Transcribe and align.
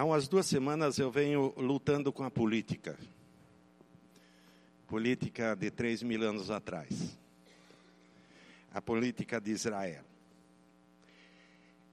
Há 0.00 0.04
umas 0.04 0.26
duas 0.26 0.46
semanas 0.46 0.98
eu 0.98 1.10
venho 1.10 1.52
lutando 1.58 2.10
com 2.10 2.24
a 2.24 2.30
política. 2.30 2.98
Política 4.88 5.54
de 5.54 5.70
três 5.70 6.02
mil 6.02 6.22
anos 6.22 6.50
atrás. 6.50 7.18
A 8.72 8.80
política 8.80 9.38
de 9.38 9.50
Israel. 9.50 10.02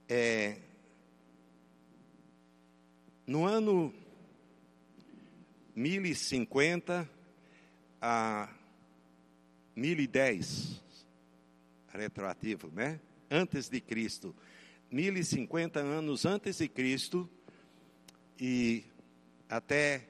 É, 0.07 0.55
no 3.25 3.43
ano 3.43 3.93
1050 5.75 7.09
a 8.01 8.49
1010, 9.75 10.81
retroativo, 11.89 12.71
né? 12.73 13.01
Antes 13.29 13.67
de 13.67 13.81
Cristo. 13.81 14.33
1050 14.89 15.81
anos 15.81 16.25
antes 16.25 16.59
de 16.59 16.69
Cristo 16.69 17.29
e 18.39 18.83
até 19.49 20.01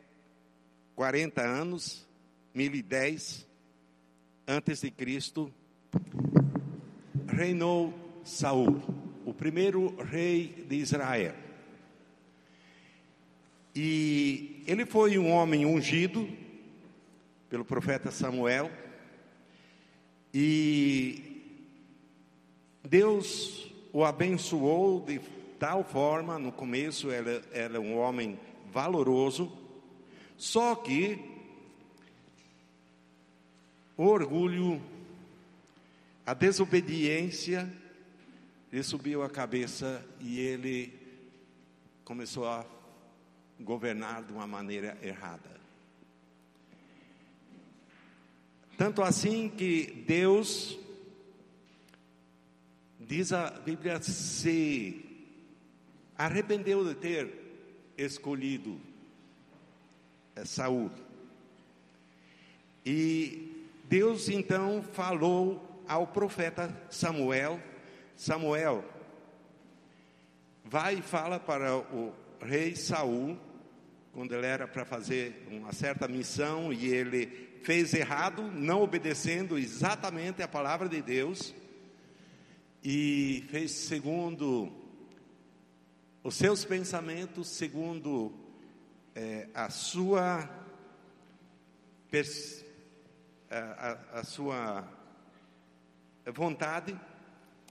40 0.95 1.41
anos, 1.41 2.07
1010 2.53 3.47
antes 4.47 4.81
de 4.81 4.91
Cristo, 4.91 5.53
reinou 7.27 7.93
Saul, 8.23 8.81
o 9.25 9.33
primeiro 9.33 9.95
rei 10.03 10.65
de 10.67 10.75
Israel. 10.75 11.35
E 13.75 14.63
ele 14.65 14.85
foi 14.85 15.19
um 15.19 15.31
homem 15.31 15.65
ungido 15.65 16.27
pelo 17.47 17.63
profeta 17.63 18.09
Samuel. 18.09 18.71
E 20.33 21.43
Deus 22.83 23.71
o 23.93 24.03
abençoou 24.03 24.99
de 24.99 25.19
tal 25.59 25.83
forma, 25.83 26.37
no 26.37 26.51
começo 26.51 27.09
era, 27.09 27.43
era 27.51 27.81
um 27.81 27.97
homem 27.97 28.39
valoroso, 28.71 29.51
só 30.37 30.75
que 30.75 31.19
o 33.97 34.03
orgulho, 34.03 34.81
a 36.25 36.33
desobediência, 36.33 37.67
lhe 38.71 38.83
subiu 38.83 39.23
a 39.23 39.29
cabeça 39.29 40.05
e 40.19 40.39
ele 40.39 40.93
começou 42.03 42.47
a 42.47 42.65
governar 43.59 44.23
de 44.23 44.33
uma 44.33 44.45
maneira 44.45 44.97
errada. 45.01 45.57
Tanto 48.77 49.01
assim 49.01 49.49
que 49.49 50.03
Deus, 50.07 50.77
diz 52.99 53.33
a 53.33 53.49
Bíblia, 53.49 53.99
se 53.99 55.06
arrependeu 56.17 56.83
de 56.83 56.95
ter 56.95 57.29
escolhido 57.97 58.79
é, 60.35 60.43
Saul. 60.45 60.91
E 62.85 63.67
Deus 63.83 64.29
então 64.29 64.81
falou 64.81 65.83
ao 65.87 66.07
profeta 66.07 66.75
Samuel: 66.89 67.59
Samuel, 68.15 68.83
vai 70.63 70.95
e 70.95 71.01
fala 71.01 71.39
para 71.39 71.77
o 71.77 72.13
rei 72.41 72.75
Saul, 72.75 73.37
quando 74.13 74.33
ele 74.33 74.45
era 74.47 74.67
para 74.67 74.85
fazer 74.85 75.47
uma 75.51 75.71
certa 75.73 76.07
missão 76.07 76.71
e 76.71 76.87
ele 76.87 77.47
fez 77.63 77.93
errado, 77.93 78.43
não 78.43 78.81
obedecendo 78.81 79.57
exatamente 79.57 80.41
a 80.41 80.47
palavra 80.47 80.87
de 80.87 81.01
Deus, 81.01 81.53
e 82.83 83.43
fez 83.49 83.71
segundo 83.71 84.86
os 86.27 86.35
seus 86.35 86.65
pensamentos, 86.65 87.47
segundo 87.47 88.33
é, 89.15 89.47
a 89.53 89.69
sua 89.69 90.43
a, 93.49 93.97
a, 94.11 94.23
sua 94.25 94.85
vontade, 96.33 96.99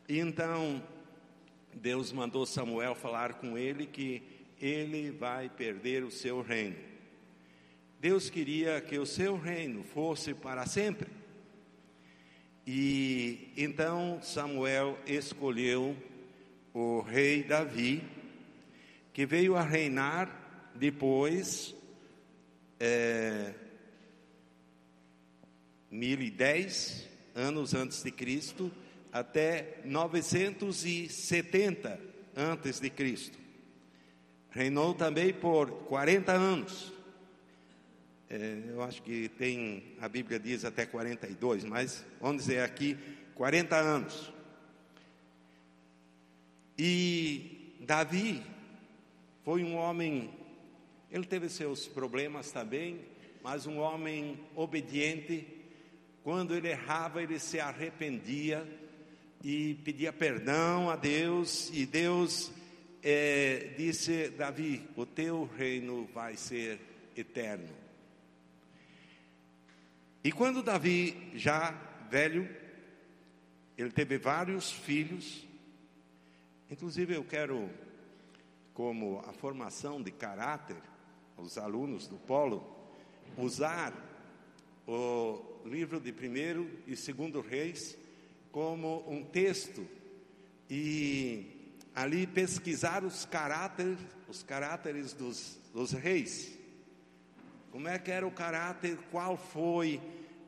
e 0.09 0.19
então 0.19 0.83
Deus 1.75 2.11
mandou 2.13 2.47
Samuel 2.47 2.95
falar 2.95 3.35
com 3.35 3.59
ele 3.59 3.85
que 3.85 4.23
ele 4.59 5.11
vai 5.11 5.51
perder 5.51 6.03
o 6.03 6.11
seu 6.11 6.41
reino. 6.41 6.79
Deus 8.01 8.31
queria 8.31 8.81
que 8.81 8.99
o 8.99 9.05
seu 9.05 9.37
reino 9.37 9.85
fosse 9.85 10.33
para 10.33 10.65
sempre. 10.65 11.11
E 12.67 13.53
então 13.55 14.19
Samuel 14.23 14.99
escolheu 15.07 15.95
o 16.73 17.03
rei 17.03 17.43
Davi, 17.43 18.16
que 19.17 19.25
veio 19.25 19.57
a 19.57 19.63
reinar 19.63 20.29
depois 20.75 21.75
é, 22.79 23.55
1010 25.91 27.09
anos 27.35 27.73
antes 27.73 28.03
de 28.03 28.11
Cristo 28.11 28.71
até 29.11 29.81
970 29.87 31.99
antes 32.37 32.79
de 32.79 32.91
Cristo. 32.91 33.39
Reinou 34.51 34.93
também 34.93 35.33
por 35.33 35.71
40 35.85 36.33
anos. 36.33 36.93
É, 38.29 38.65
eu 38.69 38.83
acho 38.83 39.01
que 39.01 39.31
tem, 39.31 39.97
a 39.99 40.11
Bíblia 40.11 40.39
diz 40.39 40.63
até 40.63 40.85
42, 40.85 41.65
mas 41.65 42.05
vamos 42.21 42.43
dizer 42.43 42.61
aqui 42.61 42.99
40 43.35 43.77
anos. 43.77 44.31
E 46.77 47.79
Davi 47.81 48.45
foi 49.47 49.63
um 49.63 49.77
homem, 49.77 50.29
ele 51.09 51.25
teve 51.25 51.49
seus 51.49 51.87
problemas 51.87 52.51
também, 52.51 53.05
mas 53.45 53.65
um 53.65 53.79
homem 53.79 54.41
obediente. 54.57 55.47
Quando 56.25 56.53
ele 56.53 56.67
errava, 56.67 57.23
ele 57.23 57.39
se 57.39 57.61
arrependia 57.61 58.67
e 59.45 59.75
pedia 59.85 60.13
perdão 60.13 60.91
a 60.91 60.97
Deus, 60.97 61.71
e 61.73 61.87
Deus 61.87 62.51
é, 63.05 63.73
disse: 63.79 64.31
Davi, 64.31 64.83
o 64.97 65.07
teu 65.07 65.49
reino 65.57 66.11
vai 66.13 66.37
ser 66.37 66.81
eterno. 67.17 67.73
E 70.25 70.33
quando 70.33 70.61
Davi, 70.61 71.31
já 71.37 71.71
velho, 72.11 72.51
ele 73.79 73.93
teve 73.93 74.19
vários 74.19 74.73
filhos, 74.73 75.47
inclusive 76.69 77.15
eu 77.15 77.23
quero, 77.23 77.71
como 78.77 79.21
a 79.27 79.33
formação 79.33 80.03
de 80.03 80.11
caráter, 80.11 80.77
os 81.39 81.57
alunos 81.57 82.07
do 82.07 82.19
Polo, 82.19 82.63
usar 83.39 83.91
o 84.87 85.41
livro 85.65 85.99
de 85.99 86.13
primeiro 86.13 86.71
e 86.87 86.95
segundo 86.95 87.41
reis 87.41 87.97
como 88.53 89.03
um 89.09 89.25
texto 89.25 89.89
e 90.69 91.73
ali 91.95 92.27
pesquisar 92.27 93.03
os 93.03 93.25
caráteres, 93.25 93.99
os 94.29 94.43
caráteres 94.43 95.15
dos, 95.15 95.59
dos 95.73 95.93
reis. 95.93 96.59
Como 97.73 97.89
é 97.89 97.99
que 97.99 98.11
era 98.11 98.27
o 98.27 98.31
caráter, 98.31 98.99
qual 99.11 99.39
foi 99.39 99.99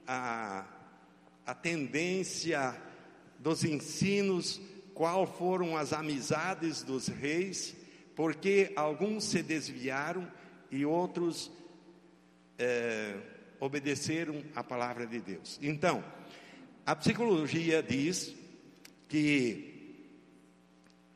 a, 0.06 0.66
a 1.46 1.54
tendência 1.54 2.78
dos 3.38 3.64
ensinos, 3.64 4.60
qual 4.92 5.26
foram 5.26 5.78
as 5.78 5.94
amizades 5.94 6.82
dos 6.82 7.08
reis, 7.08 7.77
porque 8.18 8.72
alguns 8.74 9.22
se 9.22 9.44
desviaram 9.44 10.28
e 10.72 10.84
outros 10.84 11.52
é, 12.58 13.16
obedeceram 13.60 14.42
a 14.56 14.64
palavra 14.64 15.06
de 15.06 15.20
Deus. 15.20 15.56
Então, 15.62 16.02
a 16.84 16.96
psicologia 16.96 17.80
diz 17.80 18.34
que 19.08 20.02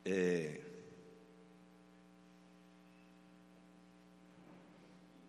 é, 0.05 0.61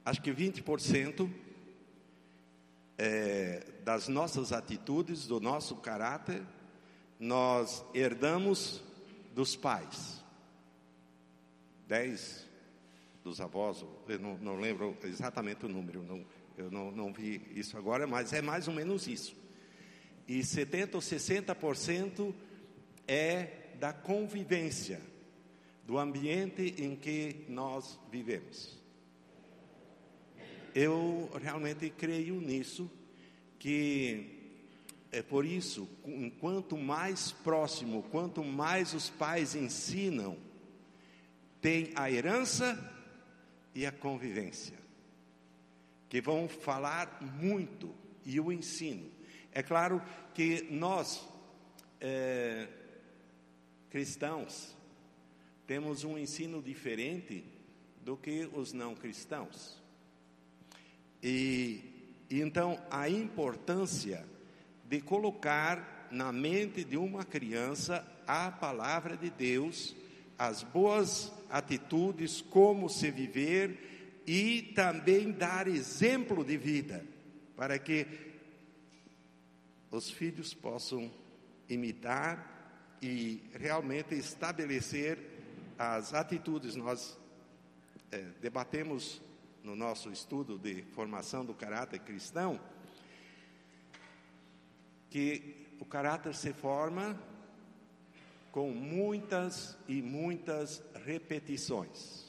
acho 0.06 0.22
que 0.22 0.32
20% 0.32 1.28
é, 3.00 3.66
das 3.84 4.08
nossas 4.08 4.54
atitudes, 4.54 5.26
do 5.26 5.40
nosso 5.40 5.78
caráter, 5.78 6.44
nós 7.20 7.84
herdamos 7.96 8.80
dos 9.34 9.56
pais. 9.56 10.23
Dez 11.88 12.48
dos 13.24 13.40
avós, 13.40 13.86
eu 14.08 14.20
não, 14.20 14.38
não 14.38 14.60
lembro 14.60 14.98
exatamente 15.04 15.66
o 15.66 15.70
número, 15.70 16.04
não, 16.04 16.26
eu 16.58 16.70
não, 16.70 16.92
não 16.92 17.14
vi 17.14 17.42
isso 17.56 17.78
agora, 17.78 18.06
mas 18.06 18.34
é 18.34 18.42
mais 18.42 18.68
ou 18.68 18.74
menos 18.74 19.08
isso. 19.08 19.36
E 20.28 20.40
70% 20.40 20.96
ou 20.96 21.02
60% 21.02 22.34
é 23.08 23.76
da 23.80 23.94
convivência, 23.94 25.02
do 25.86 25.98
ambiente 25.98 26.76
em 26.78 26.96
que 26.96 27.46
nós 27.50 28.00
vivemos 28.12 28.84
eu 30.76 31.30
realmente 31.42 31.90
creio 31.90 32.42
nisso, 32.42 32.90
que 33.60 34.58
é 35.12 35.22
por 35.22 35.46
isso, 35.46 35.88
quanto 36.40 36.76
mais 36.76 37.32
próximo, 37.32 38.04
quanto 38.12 38.44
mais 38.44 38.94
os 38.94 39.10
pais 39.10 39.56
ensinam, 39.56 40.38
tem 41.64 41.94
a 41.96 42.12
herança 42.12 42.78
e 43.74 43.86
a 43.86 43.92
convivência, 43.92 44.78
que 46.10 46.20
vão 46.20 46.50
falar 46.50 47.20
muito, 47.40 47.96
e 48.26 48.38
o 48.38 48.52
ensino. 48.52 49.10
É 49.50 49.64
claro 49.64 50.02
que 50.34 50.64
nós, 50.70 51.26
é, 52.02 52.68
cristãos, 53.90 54.76
temos 55.66 56.04
um 56.04 56.18
ensino 56.18 56.62
diferente 56.62 57.46
do 58.02 58.18
que 58.18 58.50
os 58.54 58.74
não 58.74 58.94
cristãos. 58.94 59.82
E, 61.22 61.80
e 62.30 62.42
então 62.42 62.78
a 62.92 63.08
importância 63.08 64.26
de 64.84 65.00
colocar 65.00 66.10
na 66.12 66.34
mente 66.34 66.84
de 66.84 66.98
uma 66.98 67.24
criança 67.24 68.06
a 68.28 68.52
palavra 68.52 69.16
de 69.16 69.30
Deus, 69.30 69.96
as 70.38 70.64
boas 70.64 71.32
atitudes, 71.50 72.42
como 72.42 72.90
se 72.90 73.12
viver 73.12 74.22
e 74.26 74.74
também 74.76 75.32
dar 75.32 75.68
exemplo 75.68 76.44
de 76.44 76.58
vida, 76.58 77.06
para 77.56 77.78
que 77.78 78.08
os 79.92 80.10
filhos 80.10 80.54
possam 80.54 81.12
imitar 81.70 82.98
e 83.02 83.42
realmente 83.54 84.16
estabelecer 84.16 85.20
as 85.78 86.14
atitudes. 86.14 86.76
Nós 86.76 87.18
é, 88.12 88.22
debatemos 88.42 89.22
no 89.64 89.76
nosso 89.76 90.12
estudo 90.12 90.58
de 90.58 90.82
formação 90.94 91.46
do 91.46 91.54
caráter 91.54 92.00
cristão 92.00 92.60
que 95.10 95.68
o 95.80 95.86
caráter 95.86 96.34
se 96.34 96.52
forma 96.54 97.20
com 98.54 98.70
muitas 98.70 99.76
e 99.88 100.00
muitas 100.00 100.84
repetições. 101.04 102.24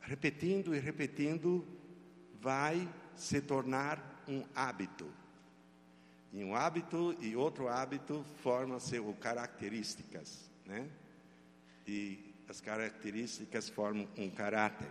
Repetindo 0.00 0.74
e 0.74 0.78
repetindo, 0.78 1.62
vai 2.40 2.88
se 3.14 3.42
tornar 3.42 4.24
um 4.26 4.42
hábito. 4.54 5.06
E 6.32 6.42
um 6.42 6.56
hábito 6.56 7.14
e 7.20 7.36
outro 7.36 7.68
hábito 7.68 8.24
formam-se 8.42 8.98
características, 9.20 10.50
né? 10.64 10.88
E 11.86 12.34
as 12.48 12.62
características 12.62 13.68
formam 13.68 14.08
um 14.16 14.30
caráter. 14.30 14.88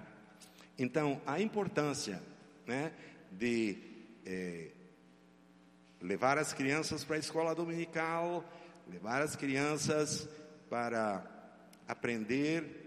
Então, 0.77 1.19
a 1.25 1.41
importância, 1.41 2.21
né, 2.67 2.93
de 3.31 3.77
eh, 4.25 4.69
levar 5.99 6.37
as 6.37 6.53
crianças 6.53 7.03
para 7.03 7.15
a 7.15 7.19
escola 7.19 7.55
dominical, 7.55 8.43
levar 8.87 9.21
as 9.21 9.35
crianças 9.35 10.27
para 10.69 11.25
aprender 11.87 12.83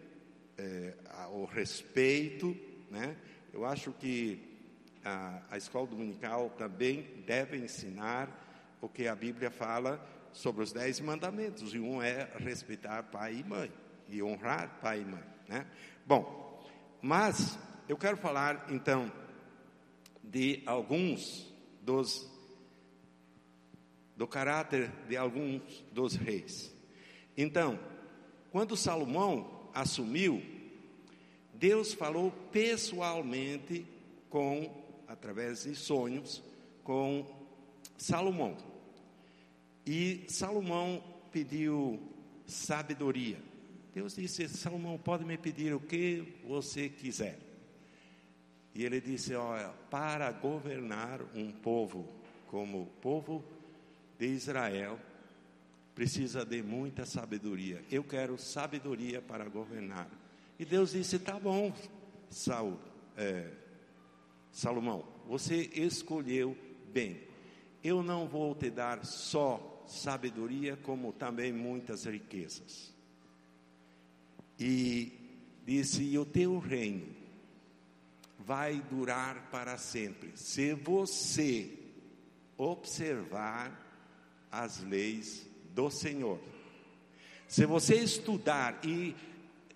é, 0.59 0.95
o 1.33 1.45
respeito, 1.45 2.57
né? 2.91 3.17
Eu 3.53 3.65
acho 3.65 3.93
que 3.93 4.59
a, 5.05 5.43
a 5.51 5.57
escola 5.57 5.87
dominical 5.87 6.51
também 6.51 7.23
deve 7.27 7.57
ensinar 7.57 8.29
o 8.81 8.89
que 8.89 9.07
a 9.09 9.15
Bíblia 9.15 9.51
fala 9.51 10.05
sobre 10.33 10.63
os 10.63 10.73
dez 10.73 11.01
mandamentos, 11.01 11.75
e 11.75 11.79
um 11.79 12.03
é 12.03 12.29
respeitar 12.39 13.03
pai 13.05 13.37
e 13.37 13.45
mãe, 13.45 13.73
e 14.09 14.23
honrar 14.23 14.79
pai 14.83 15.01
e 15.01 15.05
mãe, 15.05 15.25
né? 15.49 15.67
Bom, 16.05 16.63
mas 17.01 17.59
eu 17.89 17.97
quero 17.97 18.17
falar 18.17 18.67
então 18.69 19.11
de 20.23 20.63
alguns 20.67 21.53
dos 21.81 22.29
do 24.17 24.27
caráter 24.27 24.91
de 25.09 25.17
alguns 25.17 25.85
dos 25.93 26.15
reis. 26.15 26.75
Então, 27.37 27.79
quando 28.51 28.77
Salomão 28.77 29.69
assumiu, 29.75 30.43
Deus 31.53 31.93
falou 31.93 32.31
pessoalmente 32.51 33.87
com 34.31 34.85
através 35.07 35.65
de 35.65 35.75
sonhos 35.75 36.43
com 36.83 37.27
Salomão. 37.97 38.57
E 39.85 40.25
Salomão 40.29 41.03
pediu 41.31 42.01
sabedoria. 42.47 43.39
Deus 43.95 44.17
disse: 44.17 44.49
Salomão, 44.49 44.99
pode 44.99 45.25
me 45.25 45.37
pedir 45.39 45.75
o 45.75 45.81
que 45.81 46.41
você 46.47 46.89
quiser. 46.89 47.39
E 48.75 48.85
ele 48.85 49.01
disse: 49.01 49.35
Olha, 49.35 49.71
para 49.91 50.31
governar 50.33 51.21
um 51.35 51.51
povo 51.51 52.07
como 52.49 52.83
o 52.83 52.87
povo 52.87 53.45
de 54.19 54.27
Israel 54.27 54.99
precisa 55.95 56.45
de 56.45 56.63
muita 56.63 57.07
sabedoria. 57.07 57.83
Eu 57.91 58.05
quero 58.05 58.37
sabedoria 58.39 59.23
para 59.23 59.49
governar. 59.49 60.09
E 60.59 60.65
Deus 60.65 60.93
disse: 60.93 61.19
Tá 61.19 61.39
bom, 61.39 61.75
Saul, 62.31 62.79
é, 63.17 63.51
Salomão, 64.53 65.05
você 65.27 65.71
escolheu 65.75 66.57
bem. 66.93 67.21
Eu 67.83 68.03
não 68.03 68.27
vou 68.27 68.55
te 68.55 68.71
dar 68.71 69.05
só 69.05 69.85
sabedoria, 69.87 70.77
como 70.77 71.13
também 71.13 71.53
muitas 71.53 72.05
riquezas. 72.05 72.95
E 74.59 75.13
disse: 75.65 76.03
E 76.03 76.19
o 76.19 76.25
teu 76.25 76.59
reino 76.59 77.15
vai 78.39 78.81
durar 78.91 79.51
para 79.51 79.79
sempre, 79.79 80.33
se 80.37 80.75
você 80.75 81.73
observar 82.57 83.86
as 84.51 84.83
leis 84.83 85.47
do 85.75 85.91
Senhor. 85.91 86.39
Se 87.49 87.65
você 87.65 87.97
estudar, 87.97 88.81
e 88.85 89.15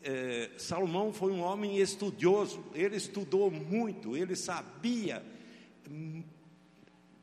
eh, 0.03 0.51
Salomão 0.57 1.13
foi 1.13 1.31
um 1.31 1.41
homem 1.41 1.79
estudioso, 1.79 2.65
ele 2.75 2.97
estudou 2.97 3.51
muito, 3.51 4.17
ele 4.17 4.35
sabia 4.35 5.25
hum, 5.89 6.23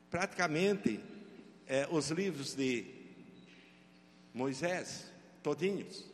praticamente 0.10 1.00
eh, 1.68 1.88
os 1.92 2.12
livros 2.12 2.56
de 2.56 2.86
Moisés, 4.34 5.12
todinhos, 5.42 6.06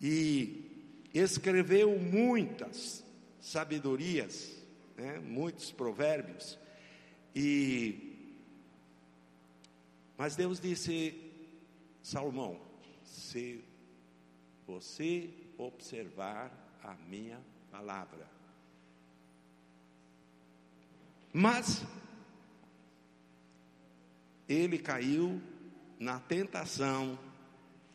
e 0.00 0.70
escreveu 1.14 1.98
muitas 1.98 3.02
sabedorias, 3.40 4.52
né, 4.96 5.18
muitos 5.18 5.72
provérbios, 5.72 6.58
e 7.34 8.13
mas 10.16 10.36
Deus 10.36 10.60
disse, 10.60 11.32
Salomão, 12.02 12.60
se 13.04 13.64
você 14.66 15.30
observar 15.58 16.52
a 16.82 16.94
minha 17.08 17.40
palavra. 17.70 18.28
Mas 21.32 21.84
ele 24.48 24.78
caiu 24.78 25.40
na 25.98 26.20
tentação 26.20 27.18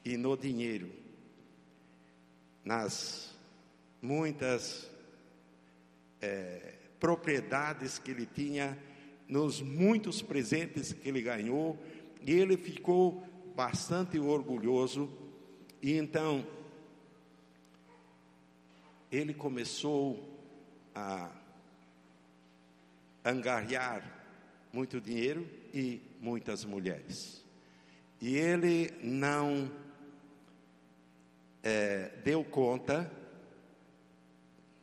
e 0.04 0.18
no 0.18 0.36
dinheiro, 0.36 0.92
nas 2.66 3.36
muitas 4.02 4.90
é, 6.22 6.76
propriedades 7.00 8.00
que 8.00 8.12
ele 8.12 8.26
tinha, 8.26 8.78
nos 9.28 9.62
muitos 9.62 10.22
presentes 10.22 10.92
que 10.92 11.08
ele 11.08 11.22
ganhou, 11.22 11.78
e 12.22 12.32
ele 12.34 12.58
ficou 12.58 13.24
bastante 13.56 14.20
orgulhoso, 14.20 15.10
e 15.82 15.94
então 15.94 16.46
ele 19.12 19.34
começou 19.34 20.38
a 20.94 21.32
angariar 23.24 24.04
muito 24.72 25.02
dinheiro 25.02 25.48
e 25.74 26.02
muitas 26.20 26.64
mulheres. 26.64 27.44
E 28.22 28.36
ele 28.36 28.92
não 29.02 29.72
é, 31.64 32.10
deu 32.24 32.44
conta, 32.44 33.12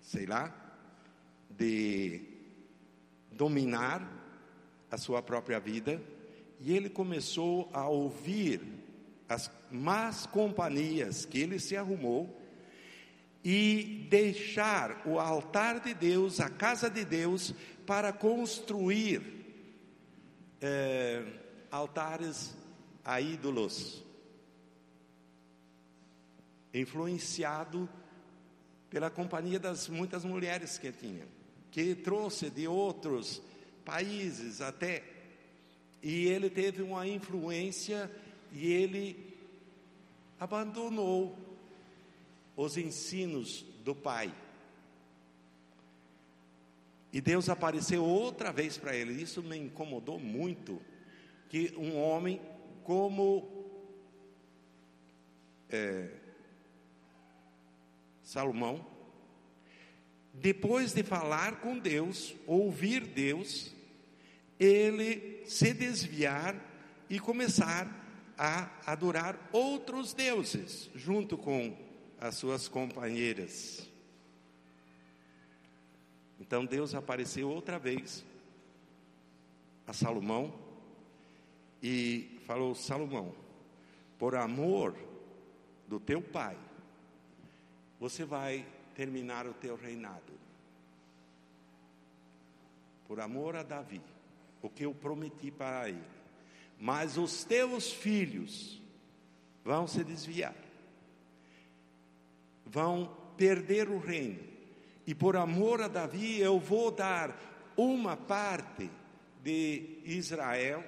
sei 0.00 0.26
lá, 0.26 0.54
de 1.50 2.22
dominar 3.32 4.10
a 4.90 4.96
sua 4.96 5.22
própria 5.22 5.60
vida 5.60 6.00
e 6.60 6.74
ele 6.74 6.88
começou 6.88 7.68
a 7.72 7.88
ouvir 7.88 8.60
as 9.28 9.50
más 9.70 10.26
companhias 10.26 11.24
que 11.24 11.38
ele 11.38 11.58
se 11.58 11.76
arrumou 11.76 12.40
e 13.44 14.06
deixar 14.10 15.02
o 15.06 15.20
altar 15.20 15.80
de 15.80 15.94
Deus, 15.94 16.40
a 16.40 16.48
casa 16.48 16.90
de 16.90 17.04
Deus, 17.04 17.54
para 17.86 18.12
construir 18.12 19.22
é, 20.60 21.24
altares 21.70 22.56
a 23.04 23.20
ídolos, 23.20 24.04
influenciado 26.74 27.88
pela 28.90 29.10
companhia 29.10 29.60
das 29.60 29.88
muitas 29.88 30.24
mulheres 30.24 30.78
que 30.78 30.90
tinha, 30.90 31.26
que 31.70 31.94
trouxe 31.94 32.50
de 32.50 32.66
outros 32.66 33.40
países 33.84 34.60
até 34.60 35.15
e 36.02 36.26
ele 36.26 36.48
teve 36.50 36.82
uma 36.82 37.06
influência 37.06 38.10
e 38.52 38.72
ele 38.72 39.36
abandonou 40.38 41.36
os 42.56 42.76
ensinos 42.76 43.64
do 43.84 43.94
pai. 43.94 44.32
E 47.12 47.20
Deus 47.20 47.48
apareceu 47.48 48.04
outra 48.04 48.52
vez 48.52 48.76
para 48.76 48.94
ele. 48.94 49.20
Isso 49.20 49.42
me 49.42 49.56
incomodou 49.56 50.18
muito. 50.18 50.80
Que 51.48 51.72
um 51.76 51.96
homem 51.96 52.40
como 52.82 53.56
é, 55.70 56.08
Salomão, 58.22 58.84
depois 60.34 60.92
de 60.92 61.02
falar 61.02 61.60
com 61.60 61.78
Deus, 61.78 62.34
ouvir 62.46 63.06
Deus, 63.06 63.75
ele 64.58 65.42
se 65.46 65.72
desviar 65.72 66.56
e 67.08 67.20
começar 67.20 67.88
a 68.38 68.70
adorar 68.90 69.38
outros 69.52 70.12
deuses, 70.12 70.90
junto 70.94 71.38
com 71.38 71.76
as 72.20 72.34
suas 72.34 72.68
companheiras. 72.68 73.88
Então 76.40 76.64
Deus 76.64 76.94
apareceu 76.94 77.48
outra 77.48 77.78
vez 77.78 78.24
a 79.86 79.92
Salomão 79.92 80.54
e 81.82 82.40
falou: 82.46 82.74
Salomão, 82.74 83.34
por 84.18 84.34
amor 84.34 84.96
do 85.88 85.98
teu 86.00 86.20
pai, 86.20 86.56
você 87.98 88.24
vai 88.24 88.66
terminar 88.94 89.46
o 89.46 89.54
teu 89.54 89.76
reinado. 89.76 90.34
Por 93.06 93.20
amor 93.20 93.54
a 93.56 93.62
Davi, 93.62 94.02
o 94.62 94.68
que 94.68 94.84
eu 94.84 94.94
prometi 94.94 95.50
para 95.50 95.88
ele. 95.88 96.02
Mas 96.78 97.16
os 97.16 97.44
teus 97.44 97.90
filhos 97.92 98.80
vão 99.64 99.86
se 99.86 100.04
desviar, 100.04 100.54
vão 102.64 103.16
perder 103.36 103.88
o 103.88 103.98
reino. 103.98 104.42
E 105.06 105.14
por 105.14 105.36
amor 105.36 105.80
a 105.80 105.88
Davi, 105.88 106.38
eu 106.38 106.58
vou 106.58 106.90
dar 106.90 107.36
uma 107.76 108.16
parte 108.16 108.90
de 109.42 110.00
Israel 110.04 110.84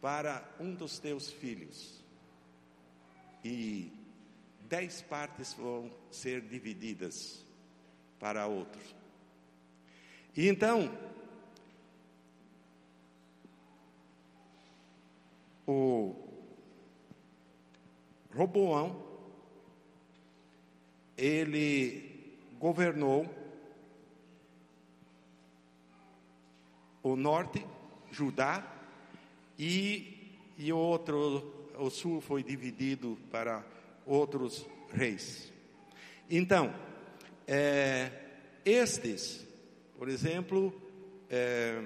para 0.00 0.48
um 0.58 0.74
dos 0.74 0.98
teus 0.98 1.30
filhos. 1.30 2.02
E 3.44 3.92
dez 4.68 5.02
partes 5.02 5.54
vão 5.54 5.90
ser 6.10 6.40
divididas 6.42 7.44
para 8.18 8.46
outros. 8.46 8.94
E 10.36 10.48
então, 10.48 10.90
o 15.68 16.16
Roboão, 18.34 19.04
ele 21.14 22.32
governou 22.58 23.28
o 27.02 27.16
norte, 27.16 27.66
Judá, 28.10 28.66
e, 29.58 30.32
e 30.56 30.72
outro, 30.72 31.70
o 31.78 31.90
sul 31.90 32.22
foi 32.22 32.42
dividido 32.42 33.18
para 33.30 33.62
outros 34.06 34.64
reis. 34.90 35.52
Então, 36.30 36.74
é, 37.46 38.10
estes, 38.64 39.46
por 39.98 40.08
exemplo, 40.08 40.72
é, 41.28 41.82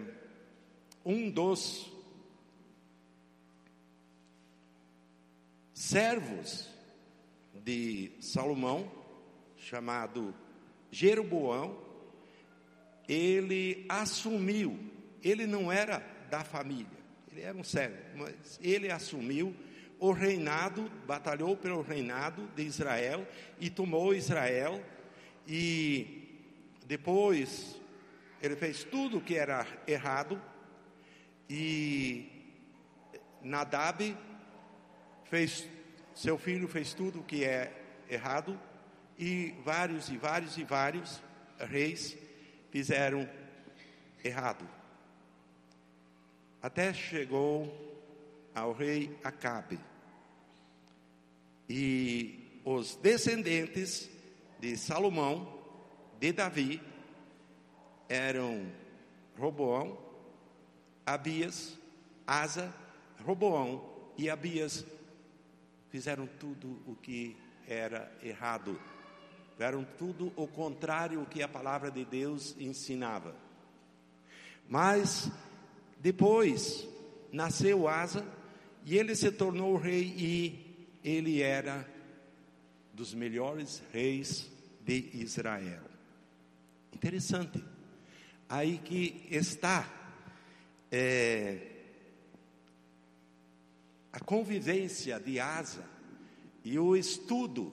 um 1.05 1.29
dos 1.29 1.92
servos 5.83 6.69
de 7.53 8.12
Salomão, 8.21 8.89
chamado 9.57 10.33
Jeroboão, 10.93 11.77
ele 13.09 13.85
assumiu, 13.89 14.79
ele 15.25 15.45
não 15.45 15.73
era 15.73 15.99
da 16.31 16.45
família, 16.45 16.87
ele 17.33 17.41
era 17.41 17.59
um 17.59 17.65
servo, 17.65 17.97
mas 18.15 18.61
ele 18.62 18.93
assumiu 18.93 19.57
o 19.99 20.12
reinado, 20.12 20.89
batalhou 21.05 21.57
pelo 21.57 21.83
reinado 21.83 22.47
de 22.55 22.62
Israel 22.62 23.27
e 23.59 23.69
tomou 23.69 24.15
Israel. 24.15 24.81
E 25.49 26.47
depois 26.87 27.81
ele 28.41 28.55
fez 28.55 28.85
tudo 28.85 29.19
o 29.19 29.21
que 29.21 29.35
era 29.35 29.67
errado. 29.89 30.41
E 31.51 32.31
Nadab 33.43 34.17
fez, 35.33 35.67
seu 36.15 36.37
filho 36.37 36.69
fez 36.69 36.93
tudo 36.93 37.21
o 37.21 37.25
que 37.25 37.43
é 37.43 37.73
errado. 38.11 38.61
E 39.19 39.55
vários 39.65 40.11
e 40.11 40.19
vários 40.19 40.59
e 40.59 40.62
vários 40.62 41.23
reis 41.59 42.15
fizeram 42.71 43.27
errado. 44.23 44.69
Até 46.61 46.93
chegou 46.93 47.73
ao 48.55 48.75
rei 48.75 49.17
Acabe. 49.25 49.81
E 51.67 52.61
os 52.62 52.97
descendentes 52.97 54.11
de 54.61 54.77
Salomão, 54.77 55.59
de 56.21 56.31
Davi, 56.31 56.79
eram 58.07 58.71
Roboão, 59.39 59.99
Abias, 61.07 61.79
Asa, 62.27 62.71
Roboão 63.25 64.12
e 64.19 64.29
Abias 64.29 64.85
fizeram 65.93 66.27
tudo 66.27 66.83
o 66.87 66.97
que 66.97 67.37
era 67.69 68.11
errado. 68.23 68.81
Fizeram 69.53 69.87
tudo 69.99 70.33
o 70.35 70.49
contrário 70.49 71.21
do 71.21 71.27
que 71.27 71.43
a 71.43 71.49
palavra 71.49 71.91
de 71.91 72.03
Deus 72.03 72.57
ensinava. 72.59 73.37
Mas 74.67 75.31
depois 76.01 76.89
nasceu 77.31 77.87
Asa 77.87 78.27
e 78.87 78.97
ele 78.97 79.15
se 79.15 79.31
tornou 79.31 79.77
rei 79.77 80.15
e 80.17 80.89
ele 81.05 81.43
era 81.43 81.87
dos 82.95 83.13
melhores 83.13 83.83
reis 83.93 84.51
de 84.81 85.11
Israel. 85.13 85.83
Interessante. 86.91 87.63
Aí 88.49 88.79
que 88.79 89.27
está 89.31 89.87
é, 90.91 91.72
a 94.12 94.21
convivência 94.21 95.19
de 95.19 95.40
Asa 95.40 95.85
e 96.64 96.78
o 96.78 96.95
estudo 96.95 97.73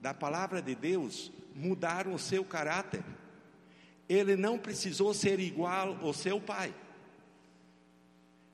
da 0.00 0.12
palavra 0.12 0.60
de 0.60 0.74
Deus 0.74 1.30
mudaram 1.54 2.14
o 2.14 2.18
seu 2.18 2.44
caráter. 2.44 3.04
Ele 4.08 4.34
não 4.34 4.58
precisou 4.58 5.14
ser 5.14 5.38
igual 5.38 5.96
ao 6.02 6.12
seu 6.12 6.40
pai. 6.40 6.74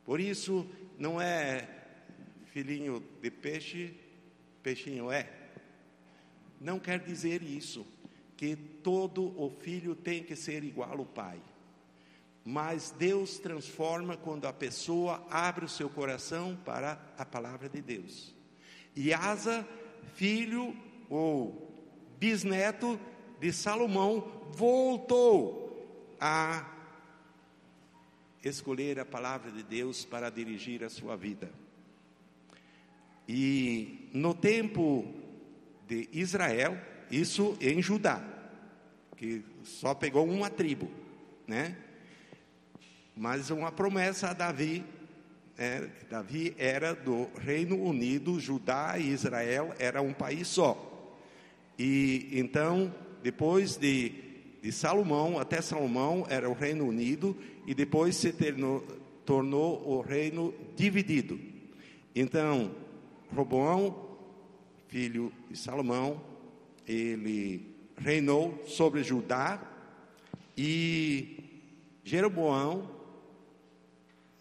Por 0.04 0.20
isso, 0.20 0.68
não 0.98 1.20
é 1.20 1.68
filhinho 2.52 3.02
de 3.22 3.30
peixe, 3.30 3.94
peixinho 4.62 5.10
é. 5.10 5.32
Não 6.60 6.78
quer 6.78 7.00
dizer 7.00 7.42
isso, 7.42 7.86
que 8.36 8.54
todo 8.54 9.34
o 9.40 9.50
filho 9.50 9.94
tem 9.94 10.22
que 10.22 10.36
ser 10.36 10.62
igual 10.62 10.98
ao 10.98 11.06
pai. 11.06 11.40
Mas 12.48 12.94
Deus 12.96 13.40
transforma 13.40 14.16
quando 14.16 14.46
a 14.46 14.52
pessoa 14.52 15.26
abre 15.28 15.64
o 15.64 15.68
seu 15.68 15.90
coração 15.90 16.56
para 16.64 16.96
a 17.18 17.26
palavra 17.26 17.68
de 17.68 17.82
Deus. 17.82 18.32
E 18.94 19.12
Asa, 19.12 19.66
filho 20.14 20.72
ou 21.10 21.68
bisneto 22.20 23.00
de 23.40 23.52
Salomão, 23.52 24.44
voltou 24.52 26.16
a 26.20 26.72
escolher 28.44 29.00
a 29.00 29.04
palavra 29.04 29.50
de 29.50 29.64
Deus 29.64 30.04
para 30.04 30.30
dirigir 30.30 30.84
a 30.84 30.88
sua 30.88 31.16
vida. 31.16 31.50
E 33.28 34.08
no 34.14 34.32
tempo 34.32 35.04
de 35.88 36.08
Israel, 36.12 36.80
isso 37.10 37.58
em 37.60 37.82
Judá, 37.82 38.24
que 39.16 39.44
só 39.64 39.94
pegou 39.94 40.24
uma 40.28 40.48
tribo, 40.48 40.88
né? 41.44 41.76
Mas 43.16 43.48
uma 43.50 43.72
promessa 43.72 44.28
a 44.28 44.32
Davi, 44.34 44.84
né? 45.56 45.90
Davi 46.10 46.54
era 46.58 46.94
do 46.94 47.28
Reino 47.38 47.82
Unido, 47.82 48.38
Judá 48.38 48.98
e 48.98 49.10
Israel 49.10 49.74
era 49.78 50.02
um 50.02 50.12
país 50.12 50.48
só. 50.48 50.92
E 51.78 52.28
então, 52.32 52.92
depois 53.22 53.76
de, 53.76 54.12
de 54.62 54.70
Salomão, 54.70 55.38
até 55.38 55.60
Salomão 55.60 56.26
era 56.28 56.48
o 56.48 56.54
Reino 56.54 56.86
Unido, 56.86 57.36
e 57.66 57.74
depois 57.74 58.16
se 58.16 58.32
tornou, 58.32 58.80
tornou 59.24 59.88
o 59.88 60.00
reino 60.00 60.54
dividido. 60.76 61.38
Então, 62.14 62.70
Roboão, 63.34 64.16
filho 64.88 65.32
de 65.50 65.58
Salomão, 65.58 66.22
ele 66.86 67.74
reinou 67.98 68.62
sobre 68.66 69.02
Judá 69.02 69.60
e 70.56 71.60
Jeroboão 72.04 72.95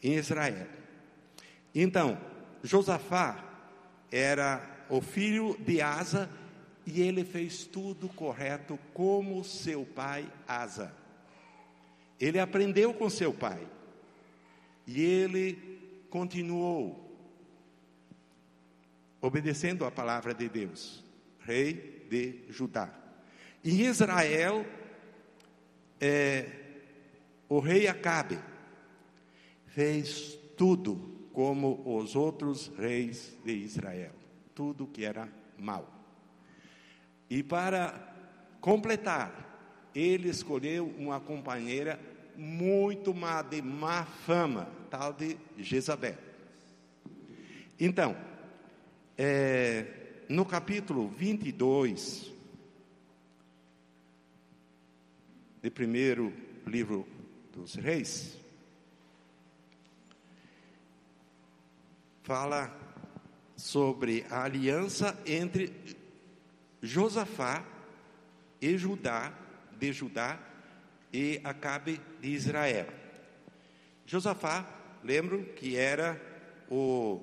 em 0.06 0.14
Israel. 0.14 0.68
Então, 1.74 2.20
Josafá 2.64 3.44
era 4.12 4.86
o 4.88 5.02
filho 5.02 5.58
de 5.60 5.82
Asa 5.82 6.30
e 6.86 7.02
ele 7.02 7.26
fez 7.26 7.66
tudo 7.66 8.08
correto 8.10 8.78
como 8.94 9.44
seu 9.44 9.84
pai 9.84 10.32
Asa. 10.48 10.94
Ele 12.20 12.40
aprendeu 12.40 12.94
com 12.94 13.10
seu 13.10 13.34
pai 13.34 13.68
e 14.86 15.02
ele 15.02 16.06
continuou 16.12 17.02
obedecendo 19.20 19.86
a 19.86 19.92
palavra 19.92 20.36
de 20.36 20.48
Deus, 20.48 21.04
rei 21.40 22.06
de 22.08 22.44
Judá. 22.50 22.94
Em 23.64 23.82
Israel, 23.82 24.64
é, 26.00 26.48
o 27.50 27.60
rei 27.60 27.88
Acabe 27.88 28.40
fez 29.75 30.39
tudo 30.55 30.96
como 31.34 31.84
os 31.86 32.15
outros 32.15 32.72
reis 32.77 33.38
de 33.44 33.51
Israel, 33.51 34.13
tudo 34.55 34.88
que 34.88 35.03
era 35.03 35.27
mal. 35.60 35.94
E 37.29 37.44
para 37.44 38.15
completar, 38.62 39.89
ele 39.94 40.29
escolheu 40.29 40.88
uma 40.98 41.20
companheira 41.20 42.00
muito 42.38 43.13
má, 43.13 43.41
de 43.41 43.62
má 43.62 44.05
fama, 44.05 44.72
tal 44.89 45.12
de 45.12 45.36
Jezabel. 45.58 46.15
Então, 47.77 48.15
é, 49.17 49.88
no 50.29 50.46
capítulo 50.46 51.10
22, 51.10 52.32
de 55.62 55.70
primeiro 55.70 56.32
livro 56.65 57.05
dos 57.51 57.75
reis, 57.75 58.45
fala 62.25 62.75
sobre 63.55 64.25
a 64.32 64.44
aliança 64.44 65.15
entre 65.27 65.72
Josafá 66.82 67.63
e 68.60 68.75
Judá, 68.79 69.32
de 69.77 69.94
Judá 69.94 70.39
e 71.13 71.39
Acabe 71.44 72.01
de 72.20 72.29
Israel. 72.29 72.88
Josafá, 74.08 74.67
lembro 75.03 75.46
que 75.53 75.77
era 75.77 76.20
o 76.67 77.22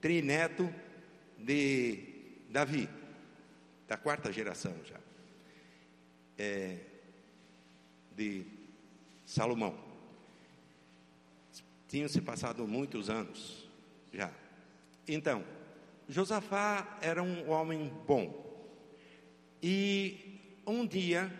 trineto 0.00 0.72
de 1.38 2.38
Davi, 2.48 2.88
da 3.86 3.98
quarta 3.98 4.32
geração 4.32 4.74
já, 4.86 4.98
é, 6.38 6.78
de 8.16 8.46
Salomão. 9.26 9.78
Tinham 11.86 12.08
se 12.08 12.22
passado 12.22 12.66
muitos 12.66 13.10
anos 13.10 13.65
já. 14.16 14.30
Então, 15.06 15.44
Josafá 16.08 16.98
era 17.02 17.22
um 17.22 17.50
homem 17.50 17.92
bom. 18.06 18.44
E 19.62 20.60
um 20.66 20.86
dia, 20.86 21.30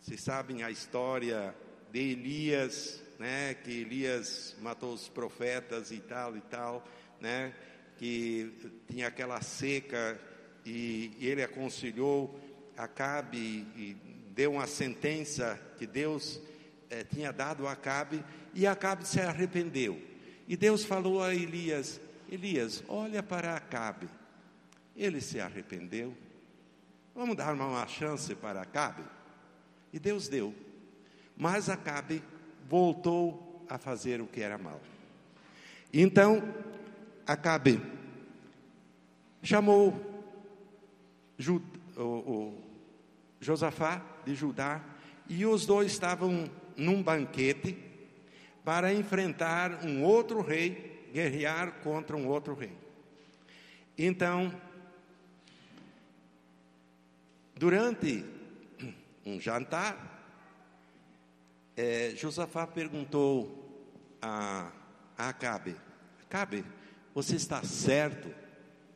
vocês 0.00 0.22
sabem 0.22 0.62
a 0.62 0.70
história 0.70 1.54
de 1.92 2.00
Elias, 2.00 3.02
né, 3.18 3.54
que 3.54 3.70
Elias 3.70 4.56
matou 4.60 4.94
os 4.94 5.08
profetas 5.08 5.90
e 5.90 6.00
tal 6.00 6.36
e 6.36 6.40
tal, 6.40 6.84
né? 7.20 7.54
que 7.96 8.52
tinha 8.88 9.06
aquela 9.06 9.40
seca 9.40 10.20
e, 10.64 11.12
e 11.18 11.28
ele 11.28 11.42
aconselhou 11.42 12.40
Acabe 12.76 13.38
e 13.38 13.96
deu 14.34 14.54
uma 14.54 14.66
sentença 14.66 15.60
que 15.78 15.86
Deus 15.86 16.40
eh, 16.90 17.04
tinha 17.04 17.32
dado 17.32 17.68
a 17.68 17.72
Acabe 17.72 18.24
e 18.52 18.66
Acabe 18.66 19.06
se 19.06 19.20
arrependeu. 19.20 20.13
E 20.46 20.56
Deus 20.56 20.84
falou 20.84 21.22
a 21.22 21.34
Elias: 21.34 22.00
Elias, 22.28 22.82
olha 22.88 23.22
para 23.22 23.54
Acabe. 23.54 24.08
Ele 24.96 25.20
se 25.20 25.40
arrependeu. 25.40 26.14
Vamos 27.14 27.36
dar 27.36 27.54
uma 27.54 27.86
chance 27.86 28.34
para 28.34 28.62
Acabe? 28.62 29.02
E 29.92 29.98
Deus 29.98 30.28
deu. 30.28 30.54
Mas 31.36 31.68
Acabe 31.68 32.22
voltou 32.68 33.64
a 33.68 33.78
fazer 33.78 34.20
o 34.20 34.26
que 34.26 34.40
era 34.40 34.58
mal. 34.58 34.80
Então, 35.92 36.42
Acabe 37.26 37.80
chamou 39.42 39.94
o, 41.96 42.02
o 42.02 42.58
Josafá 43.40 44.02
de 44.24 44.34
Judá 44.34 44.82
e 45.28 45.44
os 45.44 45.66
dois 45.66 45.92
estavam 45.92 46.50
num 46.76 47.02
banquete 47.02 47.78
para 48.64 48.92
enfrentar 48.92 49.84
um 49.84 50.02
outro 50.02 50.40
rei, 50.40 51.08
guerrear 51.12 51.80
contra 51.82 52.16
um 52.16 52.26
outro 52.26 52.54
rei. 52.54 52.72
Então, 53.96 54.52
durante 57.54 58.24
um 59.24 59.38
jantar, 59.38 60.12
é, 61.76 62.14
Josafá 62.16 62.66
perguntou 62.66 63.86
a, 64.20 64.72
a 65.16 65.28
Acabe: 65.28 65.76
Acabe, 66.22 66.64
você 67.14 67.36
está 67.36 67.62
certo? 67.62 68.34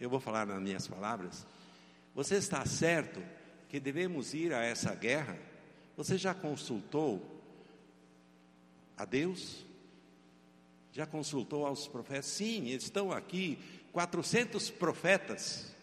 Eu 0.01 0.09
vou 0.09 0.19
falar 0.19 0.47
nas 0.47 0.61
minhas 0.63 0.89
palavras. 0.89 1.47
Você 2.15 2.37
está 2.37 2.65
certo 2.65 3.23
que 3.69 3.79
devemos 3.79 4.33
ir 4.33 4.53
a 4.55 4.65
essa 4.65 4.95
guerra? 4.95 5.39
Você 5.97 6.17
já 6.17 6.33
consultou 6.33 7.38
a 8.99 9.05
Deus? 9.05 9.65
Já 10.93 11.07
consultou 11.07 11.65
aos 11.65 11.87
profetas? 11.87 12.27
Sim, 12.27 12.67
estão 12.67 13.13
aqui 13.13 13.59
400 13.93 14.69
profetas 14.71 15.75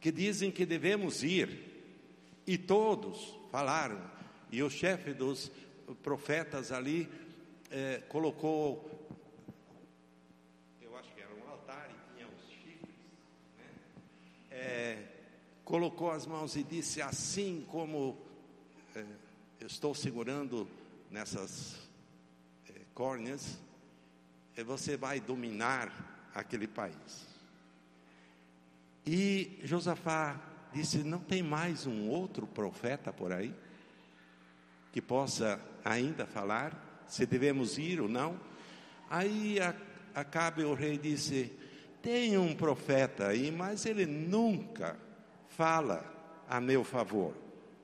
que 0.00 0.10
dizem 0.10 0.50
que 0.50 0.64
devemos 0.64 1.22
ir. 1.22 1.74
E 2.46 2.56
todos 2.56 3.36
falaram. 3.52 4.00
E 4.50 4.62
o 4.62 4.70
chefe 4.70 5.12
dos 5.12 5.50
profetas 6.02 6.72
ali 6.72 7.08
eh, 7.70 8.02
colocou 8.08 8.96
é, 14.50 15.02
colocou 15.64 16.10
as 16.10 16.26
mãos 16.26 16.56
e 16.56 16.62
disse: 16.62 17.02
Assim 17.02 17.66
como 17.68 18.16
é, 18.94 19.04
eu 19.60 19.66
estou 19.66 19.94
segurando 19.94 20.66
nessas 21.10 21.76
córneas, 22.96 23.60
é, 24.56 24.64
você 24.64 24.96
vai 24.96 25.20
dominar 25.20 26.28
aquele 26.34 26.66
país. 26.66 27.28
E 29.06 29.60
Josafá 29.62 30.40
disse: 30.72 31.04
Não 31.04 31.20
tem 31.20 31.44
mais 31.44 31.86
um 31.86 32.08
outro 32.08 32.44
profeta 32.44 33.12
por 33.12 33.32
aí 33.32 33.54
que 34.90 35.00
possa 35.00 35.60
ainda 35.84 36.26
falar 36.26 37.04
se 37.06 37.24
devemos 37.24 37.78
ir 37.78 38.00
ou 38.00 38.08
não? 38.08 38.40
Aí 39.08 39.60
Acabe 40.16 40.64
o 40.64 40.72
rei 40.72 40.96
disse: 40.96 41.52
tem 42.00 42.38
um 42.38 42.56
profeta 42.56 43.26
aí, 43.26 43.50
mas 43.50 43.84
ele 43.84 44.06
nunca 44.06 44.98
fala 45.46 46.10
a 46.48 46.58
meu 46.58 46.82
favor. 46.82 47.36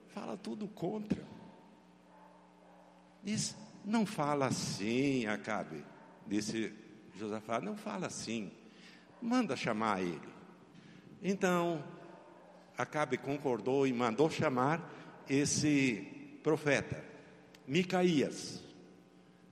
Fala 0.07 0.35
tudo 0.35 0.67
contra. 0.67 1.23
Não 3.85 4.05
fala 4.05 4.47
assim, 4.47 5.25
Acabe. 5.25 5.83
Disse 6.25 6.73
Josafá, 7.17 7.59
não 7.59 7.75
fala 7.75 8.07
assim. 8.07 8.51
Manda 9.21 9.55
chamar 9.55 10.01
ele. 10.01 10.33
Então, 11.21 11.83
Acabe 12.77 13.17
concordou 13.17 13.85
e 13.85 13.93
mandou 13.93 14.29
chamar 14.29 14.91
esse 15.29 16.37
profeta, 16.43 17.03
Micaías. 17.67 18.61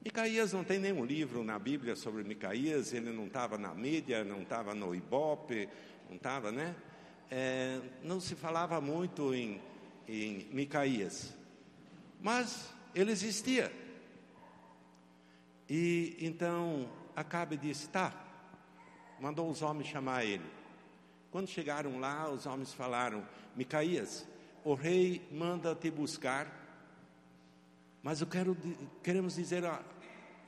Micaías 0.03 0.51
não 0.51 0.63
tem 0.63 0.79
nenhum 0.79 1.05
livro 1.05 1.43
na 1.43 1.59
Bíblia 1.59 1.95
sobre 1.95 2.23
Micaías, 2.23 2.91
ele 2.91 3.11
não 3.11 3.27
estava 3.27 3.57
na 3.57 3.73
mídia, 3.73 4.23
não 4.23 4.41
estava 4.41 4.73
no 4.73 4.95
Ibope, 4.95 5.69
não 6.09 6.15
estava, 6.15 6.51
né? 6.51 6.75
É, 7.29 7.79
não 8.03 8.19
se 8.19 8.35
falava 8.35 8.81
muito 8.81 9.33
em, 9.33 9.61
em 10.07 10.49
Micaías, 10.51 11.33
mas 12.19 12.73
ele 12.95 13.11
existia. 13.11 13.71
E 15.71 16.17
então 16.19 16.89
Acabe 17.15 17.55
disse: 17.55 17.87
tá, 17.87 18.13
mandou 19.19 19.49
os 19.49 19.61
homens 19.61 19.87
chamar 19.87 20.25
ele. 20.25 20.45
Quando 21.31 21.47
chegaram 21.47 21.99
lá, 21.99 22.29
os 22.29 22.45
homens 22.45 22.73
falaram: 22.73 23.25
Micaías, 23.55 24.27
o 24.63 24.73
rei 24.73 25.25
manda 25.31 25.73
te 25.73 25.89
buscar 25.89 26.61
mas 28.03 28.19
eu 28.19 28.27
quero, 28.27 28.57
queremos 29.03 29.35
dizer 29.35 29.63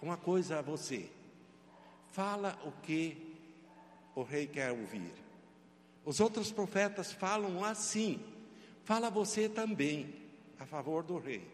uma 0.01 0.17
coisa 0.17 0.59
a 0.59 0.61
você. 0.61 1.09
Fala 2.11 2.59
o 2.65 2.71
que 2.81 3.35
o 4.15 4.23
rei 4.23 4.47
quer 4.47 4.71
ouvir. 4.71 5.13
Os 6.03 6.19
outros 6.19 6.51
profetas 6.51 7.11
falam 7.11 7.63
assim. 7.63 8.19
Fala 8.83 9.09
você 9.09 9.47
também 9.47 10.13
a 10.59 10.65
favor 10.65 11.03
do 11.03 11.17
rei. 11.17 11.47